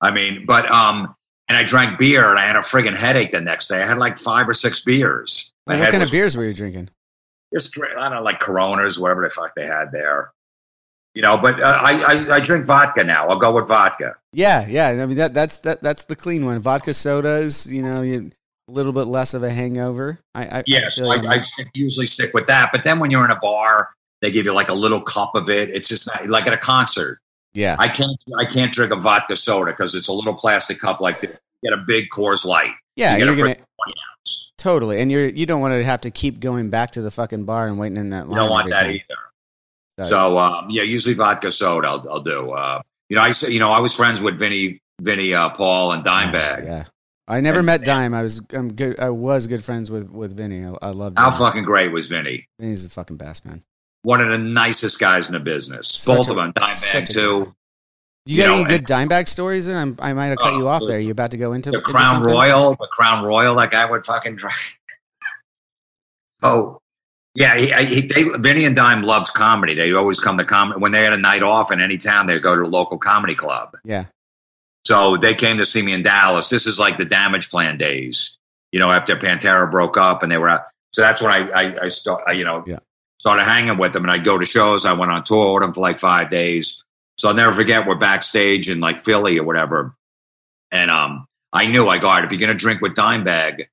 [0.00, 1.14] I mean, but um,
[1.48, 3.82] and I drank beer and I had a friggin' headache the next day.
[3.82, 5.52] I had like five or six beers.
[5.64, 6.90] What kind was of beers were you drinking?
[7.54, 10.32] Just I don't know, like Coronas, whatever the fuck they had there.
[11.14, 13.28] You know, but uh, I, I I drink vodka now.
[13.28, 14.16] I'll go with vodka.
[14.32, 14.88] Yeah, yeah.
[14.88, 16.58] I mean that that's that that's the clean one.
[16.60, 18.30] Vodka sodas, you know, you
[18.68, 20.18] a little bit less of a hangover.
[20.34, 21.44] I, I Yes, feel I, I
[21.74, 22.70] usually stick with that.
[22.72, 23.90] But then when you're in a bar,
[24.22, 25.68] they give you like a little cup of it.
[25.70, 27.20] It's just not, like at a concert.
[27.52, 31.00] yeah, I can't I can't drink a vodka soda because it's a little plastic cup
[31.00, 31.30] like this.
[31.62, 32.72] You get a big Coors Light.
[32.96, 33.12] yeah.
[33.12, 34.13] you get You're gonna friggin' 20 ounce.
[34.58, 37.44] Totally, and you're you don't want to have to keep going back to the fucking
[37.44, 38.36] bar and waiting in that You line.
[38.36, 38.90] don't want that time.
[38.90, 39.04] either.
[40.00, 42.50] So- So um, yeah, usually vodka soda I'll, I'll do.
[42.50, 45.92] Uh, you know, I say you know I was friends with Vinny Vinny uh, Paul
[45.92, 46.64] and Dimebag.
[46.64, 46.84] Yeah,
[47.28, 48.12] I never And- met Dime.
[48.14, 48.98] I was I'm good.
[48.98, 50.64] I was good friends with with Vinny.
[50.64, 51.14] I, I love.
[51.16, 52.48] How fucking great was Vinny?
[52.58, 53.62] Vinny's the fucking best man.
[54.02, 55.88] One of the nicest guys in the business.
[55.88, 56.52] Such Both a- of them.
[56.54, 57.54] Dimebag too.
[58.26, 59.68] You You got know, any good and- Dimebag stories?
[59.68, 60.96] In I'm, I might have cut Oh, you off the- there.
[60.96, 62.32] Uh, you about to go into the into Crown something?
[62.32, 64.56] Royal, the Crown Royal, that guy would fucking drink.
[66.42, 66.80] oh,
[67.34, 67.56] yeah.
[67.56, 69.74] He, he, they, Vinny and Dime loves comedy.
[69.74, 72.26] They always come to comedy when they had a night off in any town.
[72.26, 73.76] They go to a local comedy club.
[73.84, 74.04] Yeah,
[74.86, 76.48] So they came to see me in Dallas.
[76.48, 78.38] This is like the Damage Plan days,
[78.72, 80.62] you know, after Pantera broke up, and they were out.
[80.92, 82.78] So that's when I, I, I start, I, you know, Yeah.
[83.18, 84.86] started hanging with them, and I'd go to shows.
[84.86, 86.83] I went on tour with them for like five days.
[87.16, 87.86] So I'll never forget.
[87.86, 89.96] We're backstage in like Philly or whatever,
[90.70, 93.66] and um, I knew I got if you're gonna drink with Dimebag,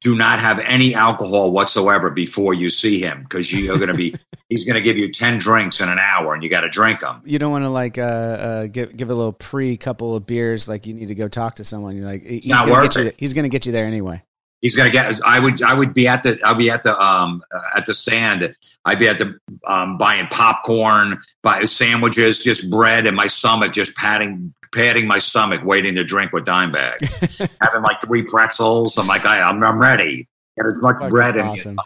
[0.00, 4.14] do not have any alcohol whatsoever before you see him because you're gonna be.
[4.48, 7.22] he's gonna give you ten drinks in an hour, and you got to drink them.
[7.24, 10.68] you don't want to like uh, uh give give a little pre couple of beers.
[10.68, 11.96] Like you need to go talk to someone.
[11.96, 13.12] You're like he's not gonna worth get you.
[13.18, 14.22] He's gonna get you there anyway.
[14.60, 15.20] He's gonna get.
[15.24, 15.62] I would.
[15.62, 16.38] I would be at the.
[16.44, 16.98] I'll be at the.
[17.00, 17.42] Um.
[17.54, 18.54] uh, At the stand.
[18.84, 19.38] I'd be at the.
[19.66, 19.98] Um.
[19.98, 25.94] Buying popcorn, buy sandwiches, just bread, and my stomach just patting, patting my stomach, waiting
[25.94, 27.56] to drink with Dimebag.
[27.60, 28.98] Having like three pretzels.
[28.98, 29.62] I'm like, I, I'm.
[29.62, 30.26] I'm ready.
[30.56, 31.76] Get as much bread and me awesome.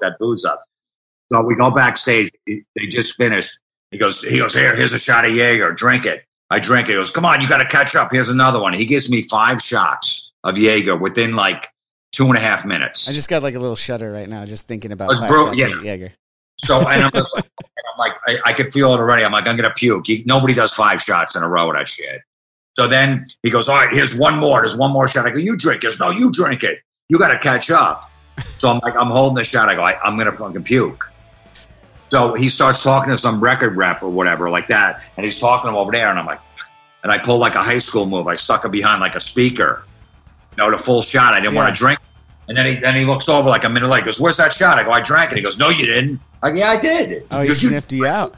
[0.00, 0.64] that booze up.
[1.32, 2.30] So we go backstage.
[2.46, 3.56] They just finished.
[3.92, 4.20] He goes.
[4.22, 4.52] He goes.
[4.52, 4.74] Here.
[4.74, 5.72] Here's a shot of Jaeger.
[5.74, 6.24] Drink it.
[6.50, 6.92] I drink it.
[6.92, 7.12] He goes.
[7.12, 7.40] Come on.
[7.40, 8.08] You got to catch up.
[8.10, 8.72] Here's another one.
[8.72, 11.68] He gives me five shots of Jaeger within like
[12.12, 13.08] two and a half minutes.
[13.08, 15.58] I just got like a little shudder right now just thinking about five bro, shots
[15.58, 15.66] yeah.
[15.76, 16.12] of Jaeger.
[16.58, 19.24] So and I'm, just like, and I'm like, I, I could feel it already.
[19.24, 20.06] I'm like, I'm gonna puke.
[20.06, 22.22] He, nobody does five shots in a row of that shit.
[22.76, 24.62] So then he goes, all right, here's one more.
[24.62, 25.26] There's one more shot.
[25.26, 25.98] I go, you drink it.
[25.98, 26.80] No, you drink it.
[27.08, 28.10] You got to catch up.
[28.38, 29.68] So I'm like, I'm holding the shot.
[29.68, 31.04] I go, I, I'm gonna fucking puke.
[32.10, 35.68] So he starts talking to some record rep or whatever like that, and he's talking
[35.68, 36.40] to him over there, and I'm like,
[37.02, 38.26] and I pull like a high school move.
[38.26, 39.84] I stuck it behind like a speaker,
[40.52, 41.34] you know, the full shot.
[41.34, 41.98] I didn't want to drink.
[42.48, 44.06] And then he then he looks over like a minute later.
[44.06, 46.50] Goes, "Where's that shot?" I go, "I drank it." He goes, "No, you didn't." I
[46.50, 48.34] go, "Yeah, I did." Oh, he goes, "You sniffed you out.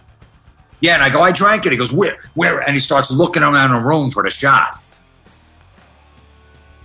[0.80, 1.70] yeah, and I go, I drank it.
[1.72, 2.58] He goes, where, where?
[2.60, 4.82] And he starts looking around the room for the shot.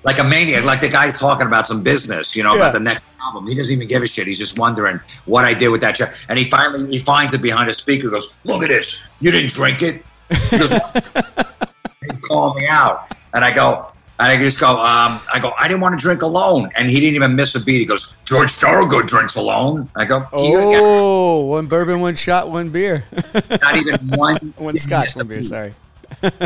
[0.04, 2.60] Like a maniac, like the guy's talking about some business, you know, Yeah.
[2.62, 3.48] about the next album.
[3.48, 4.28] He doesn't even give a shit.
[4.28, 6.12] He's just wondering what I did with that shot.
[6.30, 9.04] And he finally he finds it behind a speaker, goes, Look at this.
[9.20, 10.06] You didn't drink it.
[10.52, 10.72] He goes,
[12.02, 13.12] he called me out.
[13.34, 13.88] And I go,
[14.20, 16.70] and I just go, um, I go, I didn't want to drink alone.
[16.78, 17.80] And he didn't even miss a beat.
[17.80, 19.90] He goes, George Thorogood drinks alone.
[19.96, 23.06] I go, "You got Oh, one bourbon, one shot, one beer,
[23.62, 24.36] not even one.
[24.58, 25.38] one scotch, one beer.
[25.38, 25.74] beat." Sorry.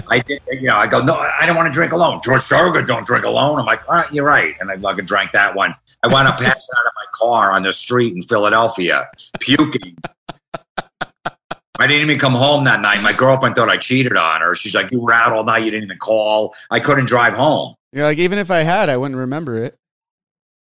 [0.10, 2.20] I did, you know, I go, no, I don't want to drink alone.
[2.24, 3.60] George Thorogood don't drink alone.
[3.60, 4.56] I'm like, all right, you're right.
[4.60, 5.74] And I fucking drank that one.
[6.04, 9.08] I wound up passing out of my car on the street in Philadelphia,
[9.40, 9.96] puking.
[11.82, 13.02] I didn't even come home that night.
[13.02, 14.54] My girlfriend thought I cheated on her.
[14.54, 15.64] She's like, you were out all night.
[15.64, 16.54] You didn't even call.
[16.70, 17.74] I couldn't drive home.
[17.92, 19.80] You're like, even if I had, I wouldn't remember it.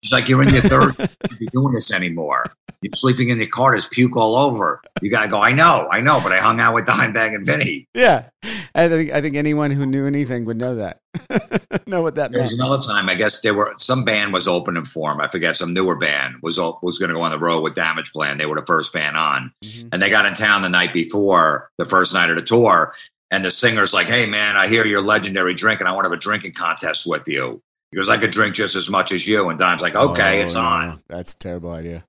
[0.02, 0.94] She's like, you're in your third.
[1.30, 2.44] you be doing this anymore.
[2.82, 3.72] You're sleeping in your car.
[3.72, 4.80] There's puke all over.
[5.02, 6.20] You got to go, I know, I know.
[6.22, 7.88] But I hung out with Dimebag and Vinny.
[7.94, 8.26] Yeah,
[8.76, 11.00] I think I think anyone who knew anything would know that,
[11.88, 12.62] know what that There was meant.
[12.70, 15.20] another time, I guess there were some band was opening for him.
[15.20, 18.12] I forget some newer band was was going to go on the road with Damage
[18.12, 18.38] Plan.
[18.38, 19.88] They were the first band on, Mhm.
[19.92, 22.94] and they got in town the night before the first night of the tour.
[23.32, 25.86] And the singer's like, "Hey man, I hear you're legendary drinking.
[25.88, 27.60] I want to have a drinking contest with you."
[27.90, 30.44] He goes, "I could drink just as much as you." And Dime's like, "Okay, Oh,
[30.44, 32.04] it's no, on." That's a terrible idea.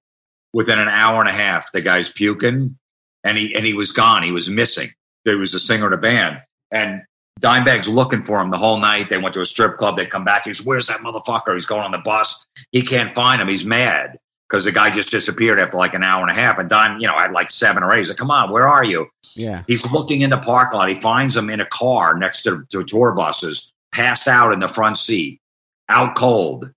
[0.54, 2.78] Within an hour and a half, the guy's puking,
[3.24, 4.24] and he and he was gone.
[4.24, 4.92] He was missing.
[5.26, 7.02] There was a singer in a band, and
[7.40, 9.10] Dimebag's looking for him the whole night.
[9.10, 9.98] They went to a strip club.
[9.98, 10.46] They come back.
[10.46, 11.54] He's, where's that motherfucker?
[11.54, 12.46] He's going on the bus.
[12.72, 13.48] He can't find him.
[13.48, 14.18] He's mad
[14.50, 16.58] because the guy just disappeared after like an hour and a half.
[16.58, 18.00] And Dime, you know, had like seven or eight.
[18.00, 19.08] He's like, come on, where are you?
[19.36, 19.64] Yeah.
[19.68, 20.90] He's looking in the parking lot.
[20.90, 24.68] He finds him in a car next to, to tour buses, passed out in the
[24.68, 25.40] front seat,
[25.90, 26.72] out cold.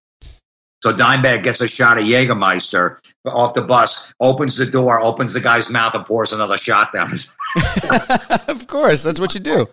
[0.82, 5.40] So Dimebag gets a shot of Jägermeister off the bus, opens the door, opens the
[5.40, 7.08] guy's mouth, and pours another shot down.
[7.10, 7.32] his-
[8.48, 9.66] of course, that's what you do.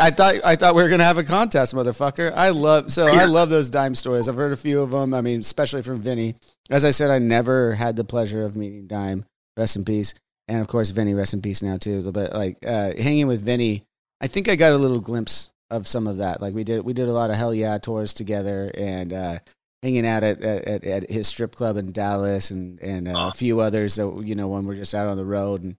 [0.00, 2.32] I thought I thought we were gonna have a contest, motherfucker.
[2.34, 4.26] I love so I love those dime stories.
[4.26, 5.14] I've heard a few of them.
[5.14, 6.34] I mean, especially from Vinny.
[6.70, 9.24] As I said, I never had the pleasure of meeting Dime.
[9.56, 10.14] Rest in peace.
[10.48, 12.10] And of course, Vinny, rest in peace now too.
[12.10, 13.84] But like uh, hanging with Vinny,
[14.20, 16.40] I think I got a little glimpse of some of that.
[16.40, 19.38] Like we did, we did a lot of Hellyeah tours together, and uh,
[19.82, 23.60] hanging out at, at, at his strip club in Dallas, and and uh, a few
[23.60, 25.76] others that you know when we're just out on the road and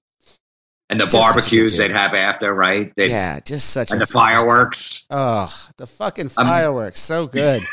[0.89, 2.93] and the Just such a good barbecues they'd have after, right?
[2.95, 5.07] They'd, yeah, just such And a the fireworks.
[5.09, 7.63] Oh, the fucking Um, fireworks, so good.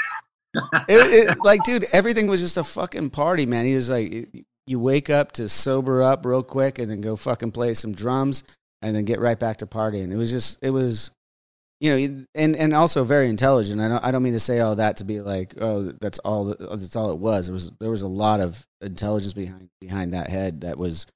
[0.54, 3.66] it, it, like, dude, everything was just a fucking party, man.
[3.66, 7.16] He was like, it- you wake up to sober up real quick, and then go
[7.16, 8.44] fucking play some drums,
[8.80, 10.12] and then get right back to partying.
[10.12, 11.10] It was just, it was,
[11.82, 13.80] you know, and and also very intelligent.
[13.80, 16.44] I don't, I don't mean to say all that to be like, oh, that's all,
[16.44, 17.48] that's all it was.
[17.48, 21.06] It was, there was a lot of intelligence behind behind that head that was,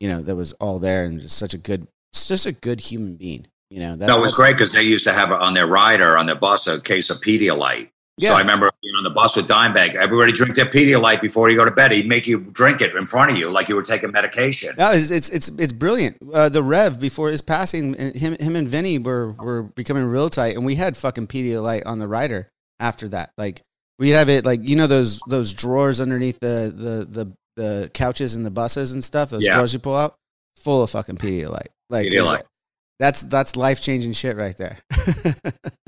[0.00, 3.14] you know, that was all there, and just such a good, just a good human
[3.14, 3.46] being.
[3.70, 6.18] You know, that, No, it was great because they used to have on their rider
[6.18, 7.90] on their bus a case of Pedialyte.
[8.18, 8.34] So Yeah.
[8.34, 8.72] I remember
[9.16, 9.94] being on the bus with Dimebag.
[9.96, 11.92] Everybody drink their Pedialyte before you go to bed.
[11.92, 14.74] He'd make you drink it in front of you like you were taking medication.
[14.78, 16.16] No, it's it's it's, it's brilliant.
[16.32, 20.56] Uh, the Rev before his passing, him him and Vinny were were becoming real tight,
[20.56, 22.48] and we had fucking Pedialyte on the rider
[22.80, 23.32] after that.
[23.36, 23.62] Like
[23.98, 28.34] we'd have it like you know those those drawers underneath the the the, the couches
[28.34, 29.30] and the buses and stuff.
[29.30, 29.54] Those Yeah.
[29.54, 30.14] drawers you pull out,
[30.58, 31.68] full of fucking Pedialyte.
[31.88, 32.42] Like, Pedialyte.
[32.98, 34.78] That's that's life changing shit right there.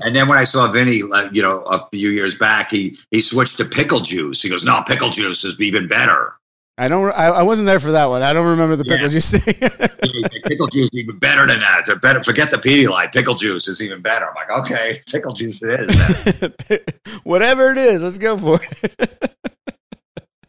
[0.01, 3.19] And then when I saw Vinny, like, you know, a few years back, he he
[3.19, 4.41] switched to pickle juice.
[4.41, 6.33] He goes, "No, pickle juice is even better.
[6.77, 7.11] I don't.
[7.11, 8.21] I, I wasn't there for that one.
[8.23, 9.01] I don't remember the Yeah.
[9.07, 9.39] you say.
[9.39, 11.79] He's like, pickle juice is even better than that.
[11.85, 12.23] It's better.
[12.23, 13.11] Forget the Pedialyte.
[13.11, 16.79] Pickle juice is even better." I'm like, "Okay, pickle juice it is."
[17.23, 19.25] Whatever it is, let's go for it.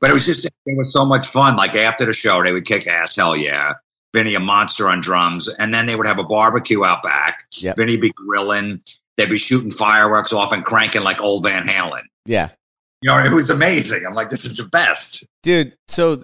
[0.01, 1.57] But it was just it was so much fun.
[1.57, 3.75] Like after the show, they would kick ass, hell yeah.
[4.15, 7.45] Vinny a monster on drums, and then they would have a barbecue out back.
[7.53, 7.77] Yep.
[7.77, 8.81] Vinny be grilling.
[9.17, 12.03] They'd be shooting fireworks off and cranking like old Van Halen.
[12.27, 12.51] yeah.
[13.03, 14.05] You know, it was amazing.
[14.07, 15.25] I'm like, this is the best.
[15.43, 16.23] dude so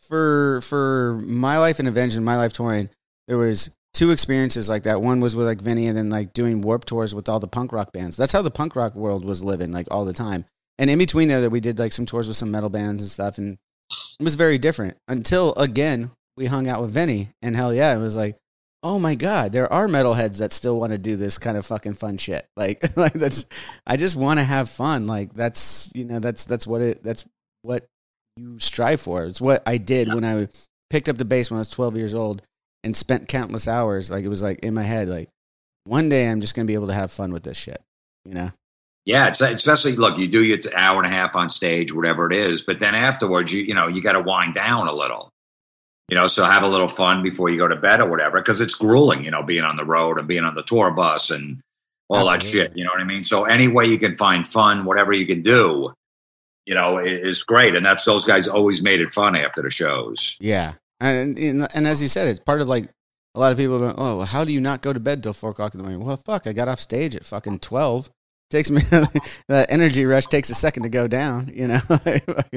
[0.00, 2.88] for for my life in avenged and my life touring
[3.28, 6.60] there was two experiences like that one was with like vinny and then like doing
[6.60, 9.44] Warped tours with all the punk rock bands that's how the punk rock world was
[9.44, 10.44] living like all the time
[10.78, 13.10] and in between there that we did like some tours with some metal bands and
[13.10, 13.58] stuff and
[14.18, 18.16] it was very different until again we hung out with vinny and Hellyeah it was
[18.16, 18.36] like
[18.82, 21.94] oh my god there are metalheads that still want to do this kind of fucking
[21.94, 23.46] fun shit like like that's
[23.86, 27.24] i just want to have fun like that's you know that's that's what it that's
[27.62, 27.86] what
[28.36, 29.24] you strive for.
[29.24, 30.48] It's what I did when I
[30.90, 32.42] picked up the bass when I was 12 years old
[32.84, 34.10] and spent countless hours.
[34.10, 35.28] Like it was like in my head, like
[35.84, 37.80] one day I'm just gonna be able to have fun with this shit.
[38.24, 38.50] You know?
[39.04, 42.36] Yeah, it's especially look, you do your hour and a half on stage, whatever it
[42.36, 45.31] is, but then afterwards, you you know, you got to wind down a little.
[46.08, 48.60] You know, so have a little fun before you go to bed or whatever, because
[48.60, 49.24] it's grueling.
[49.24, 51.60] You know, being on the road and being on the tour bus and
[52.08, 52.76] all that shit.
[52.76, 53.24] You know what I mean?
[53.24, 55.94] So any way you can find fun, whatever you can do,
[56.66, 57.74] you know, is great.
[57.74, 60.36] And that's those guys always made it fun after the shows.
[60.38, 60.74] Yeah.
[61.00, 62.90] And, and and as you said, it's part of like
[63.34, 63.98] a lot of people don't.
[63.98, 66.06] Oh, well, how do you not go to bed till four o'clock in the morning?
[66.06, 68.10] Well, fuck, I got off stage at fucking twelve.
[68.52, 68.82] Takes me
[69.48, 71.50] that energy rush takes a second to go down.
[71.54, 71.80] You know?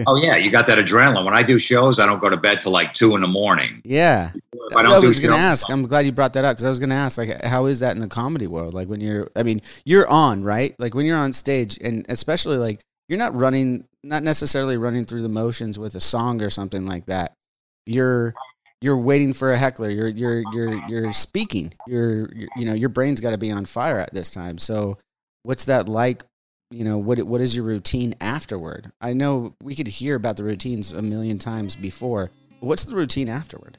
[0.07, 1.23] Oh yeah, you got that adrenaline.
[1.23, 3.81] When I do shows, I don't go to bed till like two in the morning.
[3.85, 4.31] yeah.
[4.35, 5.69] If I I, don't do was going to shows- ask.
[5.69, 7.79] I'm glad you brought that up because I was going to ask, like, how is
[7.79, 8.73] that in the comedy world?
[8.73, 10.75] Like, when you're, I mean, you're on, right?
[10.79, 15.21] Like, when you're on stage, and especially like you're not running, not necessarily running through
[15.21, 17.33] the motions with a song or something like that.
[17.85, 18.33] You're
[18.81, 19.89] you're waiting for a heckler.
[19.89, 21.73] You're you're you're you're speaking.
[21.87, 24.57] You're, you're you know your brain's got to be on fire at this time.
[24.57, 24.97] So,
[25.45, 26.23] what's that like?
[26.71, 28.91] You know what what is your routine afterward?
[28.99, 32.31] I know we could hear about the routines a million times before.
[32.59, 33.77] What's the routine afterward?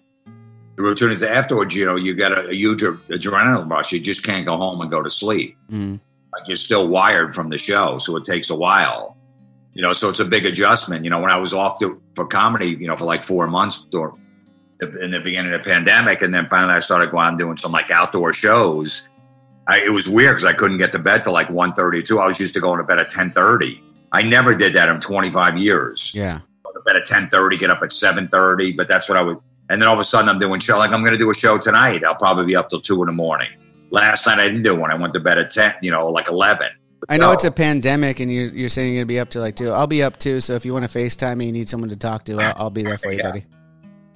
[0.76, 1.74] The routine is afterwards.
[1.74, 3.92] You know, you got a, a huge adrenaline rush.
[3.92, 5.56] You just can't go home and go to sleep.
[5.70, 6.00] Mm.
[6.32, 9.16] like you're still wired from the show, so it takes a while.
[9.72, 11.04] You know, so it's a big adjustment.
[11.04, 13.84] You know, when I was off to, for comedy, you know, for like four months
[13.92, 14.16] or
[14.80, 17.56] in the beginning of the pandemic, and then finally I started going out and doing
[17.56, 19.08] some like outdoor shows.
[19.68, 22.20] I, it was weird because I couldn't get to bed till like 1.32.
[22.22, 23.82] I was used to going to bed at ten thirty.
[24.12, 26.12] I never did that in 25 years.
[26.14, 26.38] Yeah.
[26.64, 29.38] Go to bed at 10.30, get up at 7.30, but that's what I would.
[29.68, 30.78] And then all of a sudden I'm doing show.
[30.78, 32.04] Like I'm going to do a show tonight.
[32.04, 33.48] I'll probably be up till two in the morning.
[33.90, 34.90] Last night I didn't do one.
[34.92, 36.68] I went to bed at 10, you know, like 11.
[37.08, 39.40] I know So- it's a pandemic, and you're you're saying you're gonna be up to
[39.40, 39.70] like two.
[39.70, 40.40] I'll be up too.
[40.40, 42.70] So if you want to Facetime me, you need someone to talk to, I'll, I'll
[42.70, 43.30] be there for you, Yeah.
[43.30, 43.44] buddy.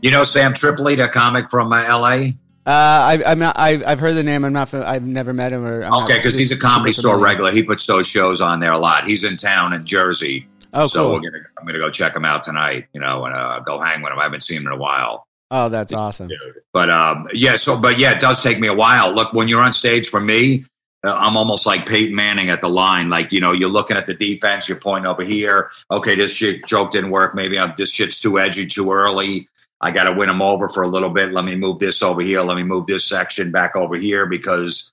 [0.03, 2.38] You know Sam Tripoli, the comic from uh, L.A.
[2.66, 3.58] Uh, I, I'm not.
[3.58, 4.44] I've, I've heard the name.
[4.44, 4.72] I'm not.
[4.74, 5.64] I've never met him.
[5.64, 7.24] Or I'm Okay, because he's a comedy store familiar.
[7.24, 7.52] regular.
[7.52, 9.06] He puts those shows on there a lot.
[9.06, 10.46] He's in town in Jersey.
[10.74, 11.12] Oh, so cool.
[11.14, 12.86] we're gonna I'm gonna go check him out tonight.
[12.92, 14.18] You know, and uh, go hang with him.
[14.18, 15.26] I haven't seen him in a while.
[15.50, 16.30] Oh, that's awesome.
[16.72, 19.12] But um, yeah, so but yeah, it does take me a while.
[19.12, 20.64] Look, when you're on stage, for me,
[21.04, 23.08] uh, I'm almost like Peyton Manning at the line.
[23.08, 25.70] Like you know, you're looking at the defense, you're pointing over here.
[25.90, 27.34] Okay, this shit joke didn't work.
[27.34, 29.48] Maybe I'm, this shit's too edgy, too early.
[29.80, 31.32] I got to win them over for a little bit.
[31.32, 32.42] Let me move this over here.
[32.42, 34.92] Let me move this section back over here because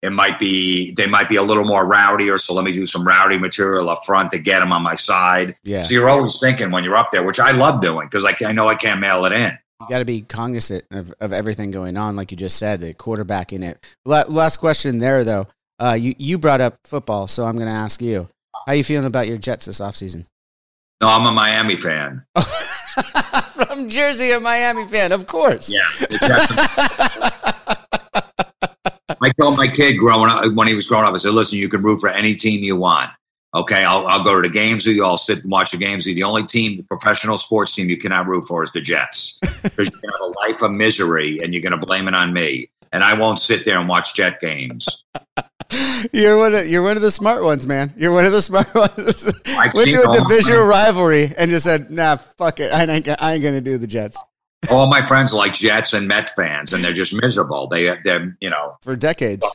[0.00, 2.40] it might be they might be a little more rowdier.
[2.40, 5.54] So let me do some rowdy material up front to get them on my side.
[5.64, 5.84] Yeah.
[5.84, 8.52] So you're always thinking when you're up there, which I love doing because I, I
[8.52, 9.56] know I can't mail it in.
[9.80, 12.94] You got to be cognizant of, of everything going on, like you just said, the
[12.94, 13.96] quarterback in it.
[14.04, 15.48] La- last question there, though.
[15.80, 18.28] Uh, you, you brought up football, so I'm going to ask you.
[18.66, 20.26] How you feeling about your Jets this offseason?
[21.00, 22.24] No, I'm a Miami fan.
[23.66, 25.74] From Jersey, a Miami fan, of course.
[25.74, 25.86] Yeah.
[29.20, 31.68] I told my kid growing up when he was growing up, I said, listen, you
[31.68, 33.10] can root for any team you want.
[33.54, 35.04] Okay, I'll, I'll go to the games with you.
[35.04, 36.06] I'll sit and watch the games.
[36.06, 39.38] The only team, the professional sports team you cannot root for is the Jets.
[39.62, 42.70] Because you have a life of misery and you're going to blame it on me.
[42.92, 45.04] And I won't sit there and watch Jet games.
[46.12, 47.92] You're one of you're one of the smart ones, man.
[47.96, 49.32] You're one of the smart ones.
[49.74, 52.72] Went to a divisional rivalry and just said, "Nah, fuck it.
[52.72, 54.22] I ain't, I ain't gonna do the Jets
[54.70, 57.66] All my friends like Jets and Met fans, and they're just miserable.
[57.68, 59.46] They, they're, you know, for decades."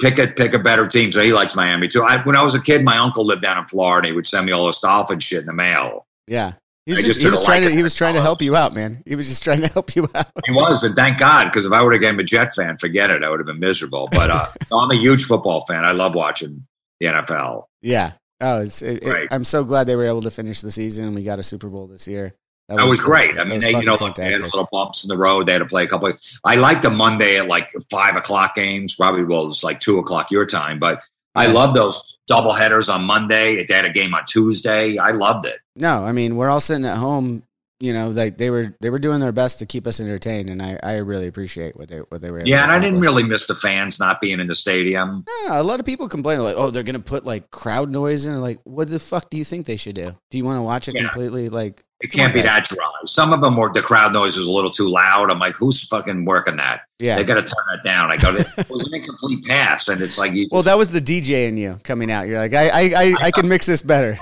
[0.00, 1.12] pick a pick a better team.
[1.12, 2.02] So he likes Miami too.
[2.02, 4.08] I, when I was a kid, my uncle lived down in Florida.
[4.08, 6.06] He would send me all this dolphin shit in the mail.
[6.26, 6.52] Yeah,
[6.86, 8.74] he was just he was trying like to he was trying to help you out,
[8.74, 9.02] man.
[9.06, 10.26] He was just trying to help you out.
[10.44, 13.10] He was, and thank God, because if I would have became a Jet fan, forget
[13.10, 13.24] it.
[13.24, 14.08] I would have been miserable.
[14.12, 15.84] But uh, no, I'm a huge football fan.
[15.84, 16.66] I love watching
[17.00, 17.64] the NFL.
[17.80, 18.12] Yeah.
[18.40, 18.82] Oh, it's.
[18.82, 21.06] It, it- I'm so glad they were able to finish the season.
[21.06, 22.34] and We got a Super Bowl this year.
[22.68, 23.38] That was great.
[23.38, 24.54] I mean, they, you know, fucking they had fantastic.
[24.54, 25.46] little bumps in the road.
[25.46, 26.08] They had to play a couple.
[26.08, 28.94] Of, I like the Monday at like five o'clock games.
[28.94, 31.02] Probably well, it's like two o'clock your time, but
[31.34, 33.64] I love those double headers on Monday.
[33.64, 34.98] They had a game on Tuesday.
[34.98, 35.58] I loved it.
[35.76, 37.42] No, I mean we're all sitting at home.
[37.80, 40.62] You know, like they were they were doing their best to keep us entertained, and
[40.62, 42.40] I, I really appreciate what they what they were.
[42.44, 45.24] Yeah, and I didn't really miss the fans not being in the stadium.
[45.46, 48.40] Yeah, a lot of people complain like, oh, they're gonna put like crowd noise in.
[48.40, 50.14] Like, what the fuck do you think they should do?
[50.30, 51.02] Do you want to watch it Yeah.
[51.02, 51.84] completely like?
[52.04, 52.86] It can't be that dry.
[53.06, 55.30] Some of them were the crowd noise was a little too loud.
[55.30, 56.82] I'm like, who's fucking working that?
[56.98, 57.16] Yeah.
[57.16, 58.10] They got to turn that down.
[58.10, 61.00] I go, it was an incomplete pass, and it's like, you, Well, that was the
[61.00, 62.26] DJ in you coming out.
[62.28, 64.18] You're like, I I I, I can mix this better.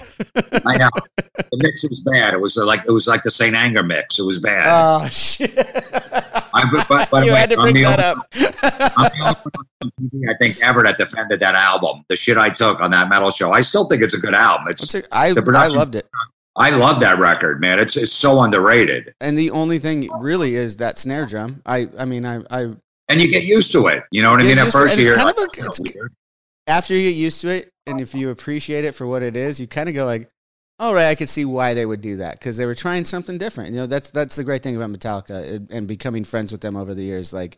[0.64, 0.90] I know
[1.36, 2.34] the mix was bad.
[2.34, 4.20] It was like it was like the Saint Anger mix.
[4.20, 4.66] It was bad.
[4.68, 5.52] Oh shit!
[5.58, 8.18] I, but, but, but you wait, had to bring that up.
[8.32, 12.04] I'm the only one on TV, I think ever that defended that album.
[12.08, 13.50] The shit I took on that metal show.
[13.52, 14.68] I still think it's a good album.
[14.68, 16.08] It's it- I The I loved it.
[16.56, 17.78] I love that record, man.
[17.78, 21.62] It's it's so underrated, And the only thing really is that snare drum.
[21.64, 22.74] I I mean I I
[23.08, 24.04] and you get used to it.
[24.10, 24.58] You know what I mean?
[24.58, 26.08] At used to it, first, it's kind like, of a- it's-
[26.66, 29.60] after you get used to it, and if you appreciate it for what it is,
[29.60, 30.28] you kind of go like,
[30.78, 33.36] all right, I could see why they would do that because they were trying something
[33.38, 33.70] different.
[33.70, 36.76] You know, that's that's the great thing about Metallica and- and becoming friends with them
[36.76, 37.32] over the years.
[37.32, 37.56] Like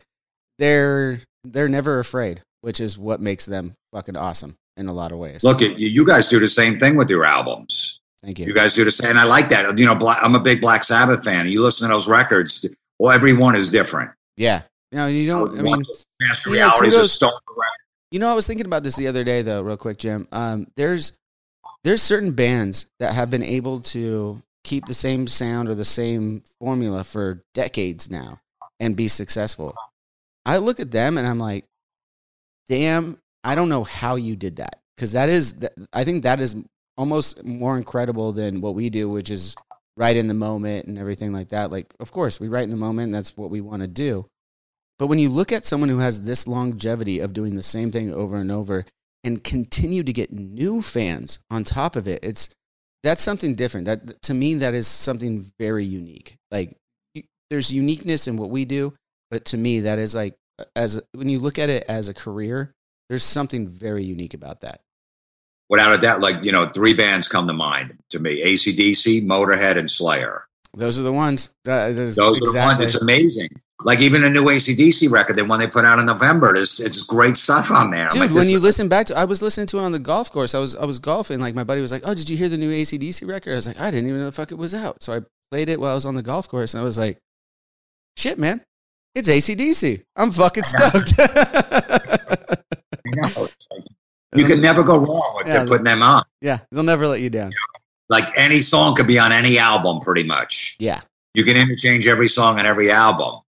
[0.57, 5.17] they're they're never afraid, which is what makes them fucking awesome in a lot of
[5.19, 5.43] ways.
[5.43, 7.99] Look, you guys do the same thing with your albums.
[8.25, 8.53] Thank You you.
[8.53, 9.11] guys do the same.
[9.11, 9.77] And I like that.
[9.77, 11.47] You know, Black, I'm a big Black Sabbath fan.
[11.47, 12.65] You listen to those records.
[12.99, 14.11] Well, every one is different.
[14.35, 14.63] Yeah.
[14.91, 15.59] You know, you don't.
[15.59, 15.83] I mean,
[16.21, 17.35] Master you know, Reality is a kudos-.
[18.11, 20.27] You know, I was thinking about this the other day, though, real quick, Jim.
[20.31, 21.13] Um, there's
[21.83, 26.43] there's certain bands that have been able to keep the same sound or the same
[26.59, 28.39] formula for decades now
[28.79, 29.75] and be successful.
[30.45, 31.65] I look at them and I'm like,
[32.67, 35.59] damn, I don't know how you did that because that is,
[35.93, 36.55] I think that is
[36.97, 39.55] almost more incredible than what we do, which is
[39.97, 41.71] right in the moment and everything like that.
[41.71, 43.11] Like, of course, we write in the moment.
[43.11, 44.27] That's what we want to do.
[44.97, 48.13] But when you look at someone who has this longevity of doing the same thing
[48.13, 48.85] over and over
[49.23, 52.49] and continue to get new fans on top of it, it's
[53.03, 53.85] that's something different.
[53.85, 56.37] That to me, that is something very unique.
[56.49, 56.77] Like
[57.49, 58.93] there's uniqueness in what we do,
[59.29, 60.35] but to me, that is like
[60.75, 62.71] as when you look at it as a career,
[63.09, 64.81] there's something very unique about that.
[65.69, 69.77] Without a doubt, like, you know, three bands come to mind to me ACDC, Motorhead,
[69.77, 70.45] and Slayer.
[70.75, 71.49] Those are the ones.
[71.63, 72.59] That, that is Those exactly.
[72.59, 72.95] are the ones.
[72.95, 73.49] It's amazing.
[73.83, 77.03] Like even a new ACDC record, the one they put out in November, there's it's
[77.03, 78.09] great stuff on there.
[78.09, 80.31] Dude, like, when you listen back to, I was listening to it on the golf
[80.31, 80.55] course.
[80.55, 81.39] I was I was golfing.
[81.39, 83.67] Like my buddy was like, "Oh, did you hear the new ACDC record?" I was
[83.67, 85.91] like, "I didn't even know the fuck it was out." So I played it while
[85.91, 87.19] I was on the golf course, and I was like,
[88.17, 88.61] "Shit, man,
[89.13, 90.03] it's ACDC.
[90.15, 92.57] I'm fucking stoked." I
[93.05, 93.83] know, it's like-
[94.35, 96.23] you can never go wrong with Yeah, them putting them on.
[96.41, 97.53] yeah, they'll never let you down.
[98.09, 100.75] Like any song could be on any album, pretty much.
[100.79, 101.01] Yeah,
[101.33, 103.41] You can interchange every song on every album.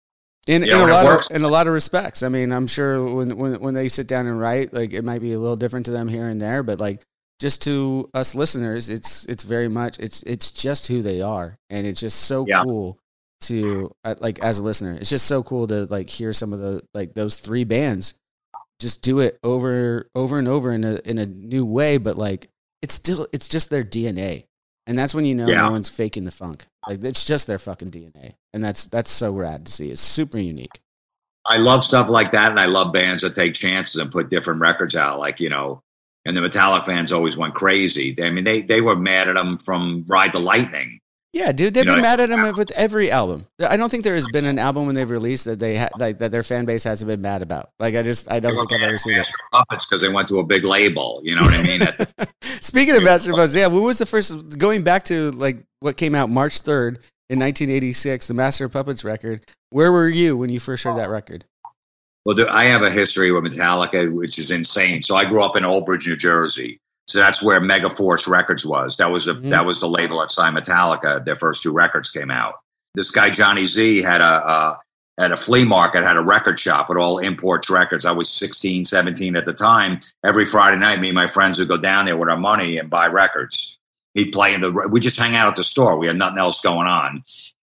[0.47, 2.23] in, in a lot of in a lot of respects.
[2.23, 5.21] I mean, I'm sure when when when they sit down and write, like it might
[5.21, 7.03] be a little different to them here and there, but like
[7.39, 11.85] just to us listeners, it's it's very much it's it's just who they are, and
[11.85, 12.63] it's just so Yeah.
[12.63, 12.97] cool
[13.41, 14.95] to uh, like as a listener.
[14.99, 18.15] It's just so cool to like hear some of the like those three bands
[18.79, 22.49] just do it over over and over in a in a new way, but like
[22.81, 24.45] it's still it's just their DNA,
[24.85, 25.63] and that's when you know Yeah.
[25.63, 26.65] no one's faking the funk.
[26.87, 29.89] Like it's just their fucking DNA, and that's that's so rad to see.
[29.91, 30.79] It's super unique.
[31.45, 34.59] I love stuff like that, and I love bands that take chances and put different
[34.61, 35.17] records out.
[35.19, 35.81] Like you know,
[36.25, 38.15] and the Metallic fans always went crazy.
[38.21, 40.99] I mean, they they were mad at them from Ride the Lightning.
[41.37, 43.45] Yeah, dude, they've You know, been mad at him with every album.
[43.59, 46.17] I don't think there has been an album when they've released that they ha- like
[46.17, 47.69] that their fan base hasn't been mad about.
[47.79, 49.27] Like I just I don't think I've ever seen it.
[49.51, 51.21] Puppets because they went to a big label.
[51.23, 52.27] You know what I mean?
[52.61, 55.95] Speaking of Master of Puppets, yeah, when was the first going back to like what
[55.95, 56.95] came out March third
[57.29, 59.45] in 1986, the Master of Puppets record?
[59.69, 61.45] Where were you when you first heard that record?
[62.25, 65.03] Well, dude, I have a history with Metallica, which is insane.
[65.03, 66.79] So I grew up in Old Bridge, New Jersey.
[67.07, 68.97] So that's where Megaforce Records was.
[68.97, 69.49] That was a, Mhm.
[69.51, 71.23] that was the label that signed Metallica.
[71.23, 72.55] Their first two records came out.
[72.95, 74.75] This guy Johnny Z had a uh,
[75.19, 78.05] at a flea market had a record shop with all imports records.
[78.05, 79.99] I was 16, 17 at the time.
[80.25, 82.89] Every Friday night, me and my friends would go down there with our money and
[82.89, 83.77] buy records.
[84.13, 84.87] He'd play in the.
[84.91, 85.97] We just hang out at the store.
[85.97, 87.23] We had nothing else going on.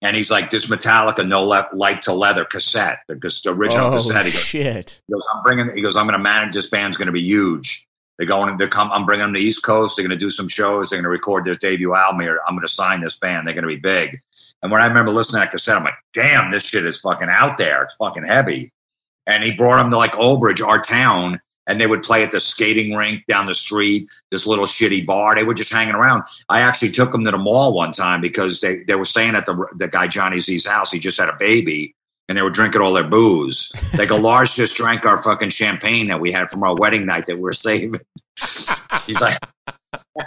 [0.03, 3.97] And he's like, "This Metallica No Le- Life 'til Leather cassette, the, the original oh
[3.97, 5.01] cassette." He goes, shit!
[5.07, 5.75] he goes, I'm bringing.
[5.75, 7.87] He goes, I'm going to manage this band's going to be huge.
[8.19, 8.91] They're going to come.
[8.93, 9.97] I'm bringing them to the East Coast.
[9.97, 10.91] They're going to do some shows.
[10.91, 12.41] They're going to record their debut album here.
[12.47, 13.47] I'm going to sign this band.
[13.47, 14.21] They're going to be big.
[14.63, 17.29] And when I remember listening to that cassette, I'm like, damn, this shit is fucking
[17.29, 17.83] out there.
[17.83, 18.73] It's fucking heavy.
[19.27, 22.31] And he brought them to like Old Bridge, our town, and they would play at
[22.31, 25.35] the skating rink down the street, this little shitty bar.
[25.35, 26.25] They were just hanging around.
[26.49, 29.47] I actually took them to the mall one time because they, they were staying at
[29.47, 30.93] the the guy Johnny Z's house.
[30.93, 31.95] He just had a baby
[32.29, 33.71] and they were drinking all their booze.
[33.97, 37.27] They go, Lars just drank our fucking champagne that we had from our wedding night
[37.27, 38.01] that we were saving.
[39.07, 39.39] He's like,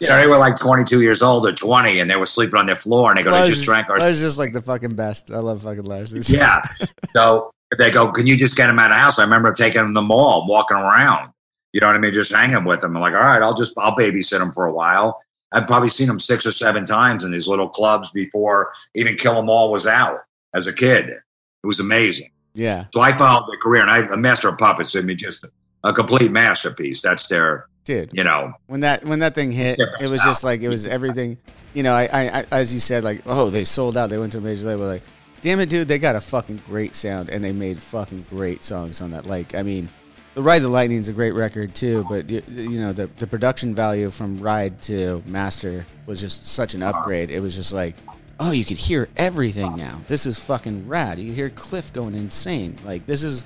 [0.00, 2.66] you know, they were like 22 years old or 20 and they were sleeping on
[2.66, 3.98] their floor and they go, they just drank our.
[3.98, 5.30] Lars is just like the fucking best.
[5.30, 6.12] I love fucking Lars.
[6.30, 6.62] Yeah.
[7.10, 9.18] So they go, can you just get him out of the house?
[9.18, 11.32] I remember taking him to the mall, walking around.
[11.72, 12.12] You know what I mean?
[12.12, 12.96] Just hanging with them.
[12.96, 15.20] I'm like, all right, I'll just, I'll babysit him for a while.
[15.52, 19.36] I've probably seen him six or seven times in these little clubs before even Kill
[19.36, 20.20] 'Em All was out
[20.54, 21.08] as a kid.
[21.08, 22.30] It was amazing.
[22.54, 25.44] yeah, So I followed the career, and I, a Master of Puppets, I mean, just
[25.84, 27.02] a complete masterpiece.
[27.02, 28.10] That's their, dude.
[28.12, 31.38] you know, when that when that thing hit, it was just like it was everything.
[31.74, 34.10] You know, I, I, I as you said, like oh, they sold out.
[34.10, 34.86] They went to a major label.
[34.86, 35.02] Like,
[35.40, 39.00] damn it, dude, they got a fucking great sound, and they made fucking great songs
[39.00, 39.26] on that.
[39.26, 39.88] Like, I mean,
[40.34, 43.74] the Ride the Lightning's a great record too, but you, you know the the production
[43.74, 47.30] value from Ride to Master was just such an upgrade.
[47.30, 47.96] It was just like.
[48.42, 50.00] Oh, you could hear everything now.
[50.08, 51.18] This is fucking rad.
[51.18, 52.76] You could hear Cliff going insane.
[52.84, 53.44] Like this is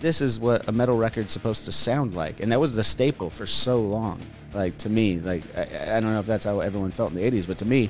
[0.00, 3.30] this is what a metal record's supposed to sound like and that was the staple
[3.30, 4.20] for so long
[4.52, 7.22] like to me like I, I don't know if that's how everyone felt in the
[7.22, 7.88] 80s but to me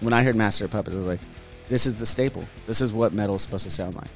[0.00, 1.20] when i heard master of puppets i was like
[1.68, 4.10] this is the staple this is what metal's supposed to sound like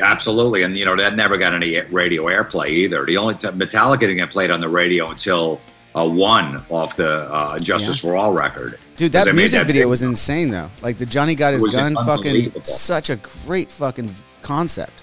[0.00, 0.62] absolutely.
[0.62, 3.04] And, you know, that never got any radio airplay either.
[3.04, 5.60] The only time Metallica didn't get played on the radio until
[5.94, 8.78] uh, one off the uh, Justice for All record.
[9.00, 12.52] Dude that music that video was insane though like the johnny got his gun fucking
[12.64, 15.02] such a great fucking concept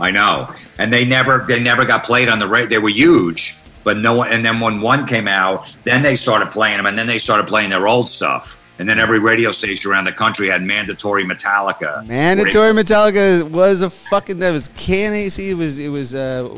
[0.00, 2.68] I know, and they never they never got played on the radio.
[2.68, 4.28] They were huge, but no one.
[4.30, 7.48] And then when one came out, then they started playing them, and then they started
[7.48, 8.60] playing their old stuff.
[8.78, 12.06] And then every radio station around the country had mandatory Metallica.
[12.06, 15.50] Mandatory Metallica was a fucking that was KNAC.
[15.50, 16.48] It was it was uh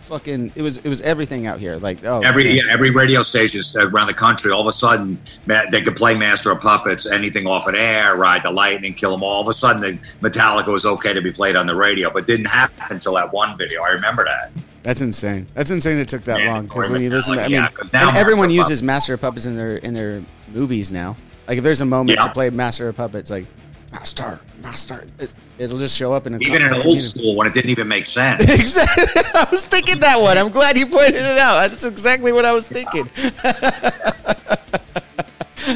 [0.00, 1.76] fucking it was it was everything out here.
[1.76, 5.80] Like oh Every yeah, every radio station around the country, all of a sudden, they
[5.80, 9.30] could play Master of Puppets, anything off an air, Ride the Lightning, Kill 'Em All.
[9.30, 12.26] All of a sudden, the Metallica was okay to be played on the radio, but
[12.26, 13.82] didn't happen until that one video.
[13.82, 14.50] I remember that.
[14.82, 15.46] That's insane.
[15.54, 15.98] That's insane.
[15.98, 17.52] It took that Yeah, long because when you listen, to, I mean,
[17.92, 21.16] yeah, and everyone uses Master of Puppets in their in their movies now.
[21.50, 22.26] Like if there's a moment Yeah.
[22.28, 23.44] to play Master of Puppets, like
[23.90, 27.54] Master, Master, it, it'll just show up in a Even in old school, when it
[27.54, 28.44] didn't even make sense.
[28.44, 29.04] Exactly.
[29.34, 30.38] I was thinking that one.
[30.38, 31.68] I'm glad you pointed it out.
[31.68, 33.10] That's exactly what I was thinking.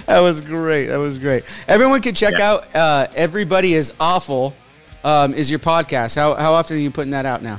[0.07, 0.87] that was great.
[0.87, 1.43] That was great.
[1.67, 2.53] Everyone can check Yeah.
[2.53, 4.55] out uh, Everybody is Awful
[5.03, 6.15] um, is your podcast.
[6.15, 7.59] How, how often are you putting that out now?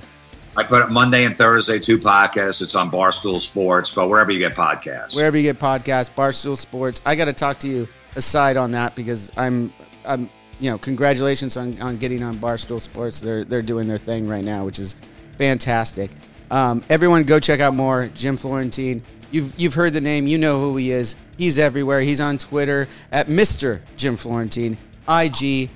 [0.56, 2.62] I put it Monday and Thursday, two podcasts.
[2.62, 5.14] It's on Barstool Sports, but wherever you get podcasts.
[5.18, 7.02] Wherever you get podcasts, Barstool Sports.
[7.06, 9.74] I got to talk to you aside on that because I'm,
[10.06, 10.30] I'm,
[10.60, 13.20] you know, congratulations on, on getting on Barstool Sports.
[13.20, 14.96] They're they're doing their thing right now, which is
[15.38, 16.12] fantastic.
[16.50, 19.04] Um, everyone, go check out more Jim Florentine.
[19.32, 21.16] You've you've heard the name, you know who he is.
[21.38, 22.00] He's everywhere.
[22.02, 23.82] He's on Twitter at Mr.
[23.98, 24.78] Jim Florentine,
[25.10, 25.70] IG,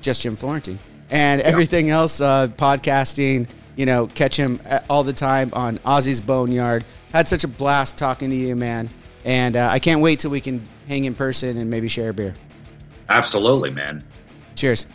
[0.00, 0.80] just Jim Florentine,
[1.10, 3.48] and everything else, uh, podcasting.
[3.76, 4.60] you know, catch him
[4.90, 6.84] all the time on Ozzy's Boneyard.
[7.12, 8.88] Had such a blast talking to you, man.
[9.24, 10.60] And uh, I can't wait till we can
[10.92, 12.34] hang in person and maybe share a beer.
[13.08, 14.04] Absolutely, man.
[14.56, 14.86] Cheers.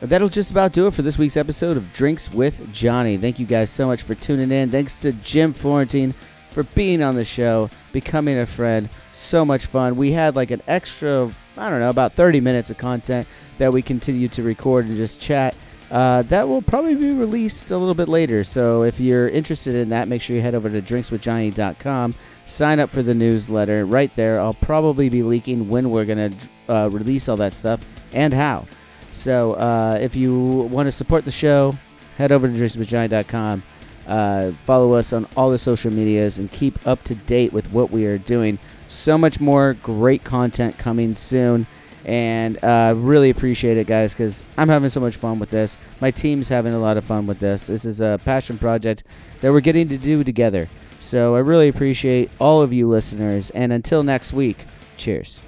[0.00, 3.18] That'll just about do it for this week's episode of Drinks with Johnny.
[3.18, 4.70] Thank you guys so much for tuning in.
[4.70, 6.14] Thanks to Jim Florentine
[6.50, 8.88] for being on the show, becoming a friend.
[9.12, 9.96] So much fun.
[9.96, 13.28] We had like an extra, I don't know, about 30 minutes of content
[13.58, 15.54] that we continued to record and just chat.
[15.90, 18.42] Uh, that will probably be released a little bit later.
[18.42, 22.14] So if you're interested in that, make sure you head over to drinkswithjohnny.com.
[22.46, 24.40] Sign up for the newsletter right there.
[24.40, 28.66] I'll probably be leaking when we're going to uh, release all that stuff and how.
[29.12, 30.34] So uh, if you
[30.70, 31.74] want to support the show,
[32.16, 33.62] head over to drinkswithjohnny.com.
[34.06, 37.90] Uh, follow us on all the social medias and keep up to date with what
[37.90, 38.58] we are doing.
[38.88, 41.66] So much more great content coming soon.
[42.04, 45.78] And uh, really appreciate it, guys, because I'm having so much fun with this.
[46.00, 47.66] My team's having a lot of fun with this.
[47.66, 49.04] This is a passion project
[49.40, 50.68] that we're getting to do together.
[51.00, 53.50] So I really appreciate all of you listeners.
[53.50, 54.66] And until next week,
[54.96, 55.40] cheers.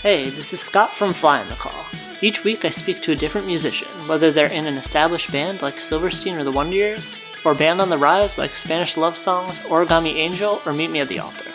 [0.00, 1.84] Hey, this is Scott from Fly on the Call.
[2.20, 5.80] Each week I speak to a different musician, whether they're in an established band like
[5.80, 7.12] Silverstein or the Wonder Years,
[7.44, 11.08] or band on the rise like Spanish Love Songs, Origami Angel, or Meet Me at
[11.08, 11.50] the Altar.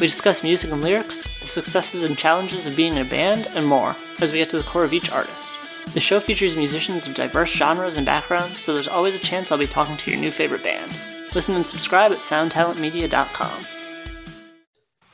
[0.00, 3.66] We discuss music and lyrics, the successes and challenges of being in a band, and
[3.66, 5.52] more, as we get to the core of each artist.
[5.92, 9.58] The show features musicians of diverse genres and backgrounds, so there's always a chance I'll
[9.58, 10.90] be talking to your new favorite band.
[11.34, 13.66] Listen and subscribe at soundtalentmedia.com.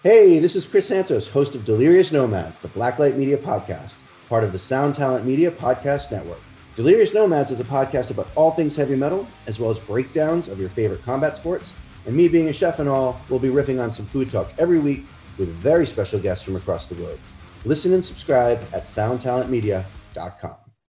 [0.04, 3.96] Hey, this is Chris Santos, host of Delirious Nomads, the Blacklight Media podcast
[4.28, 6.40] part of the Sound Talent Media Podcast Network.
[6.74, 10.60] Delirious Nomads is a podcast about all things heavy metal, as well as breakdowns of
[10.60, 11.72] your favorite combat sports.
[12.06, 14.78] And me being a chef and all, we'll be riffing on some food talk every
[14.78, 15.06] week
[15.38, 17.18] with very special guests from across the globe.
[17.64, 20.65] Listen and subscribe at soundtalentmedia.com.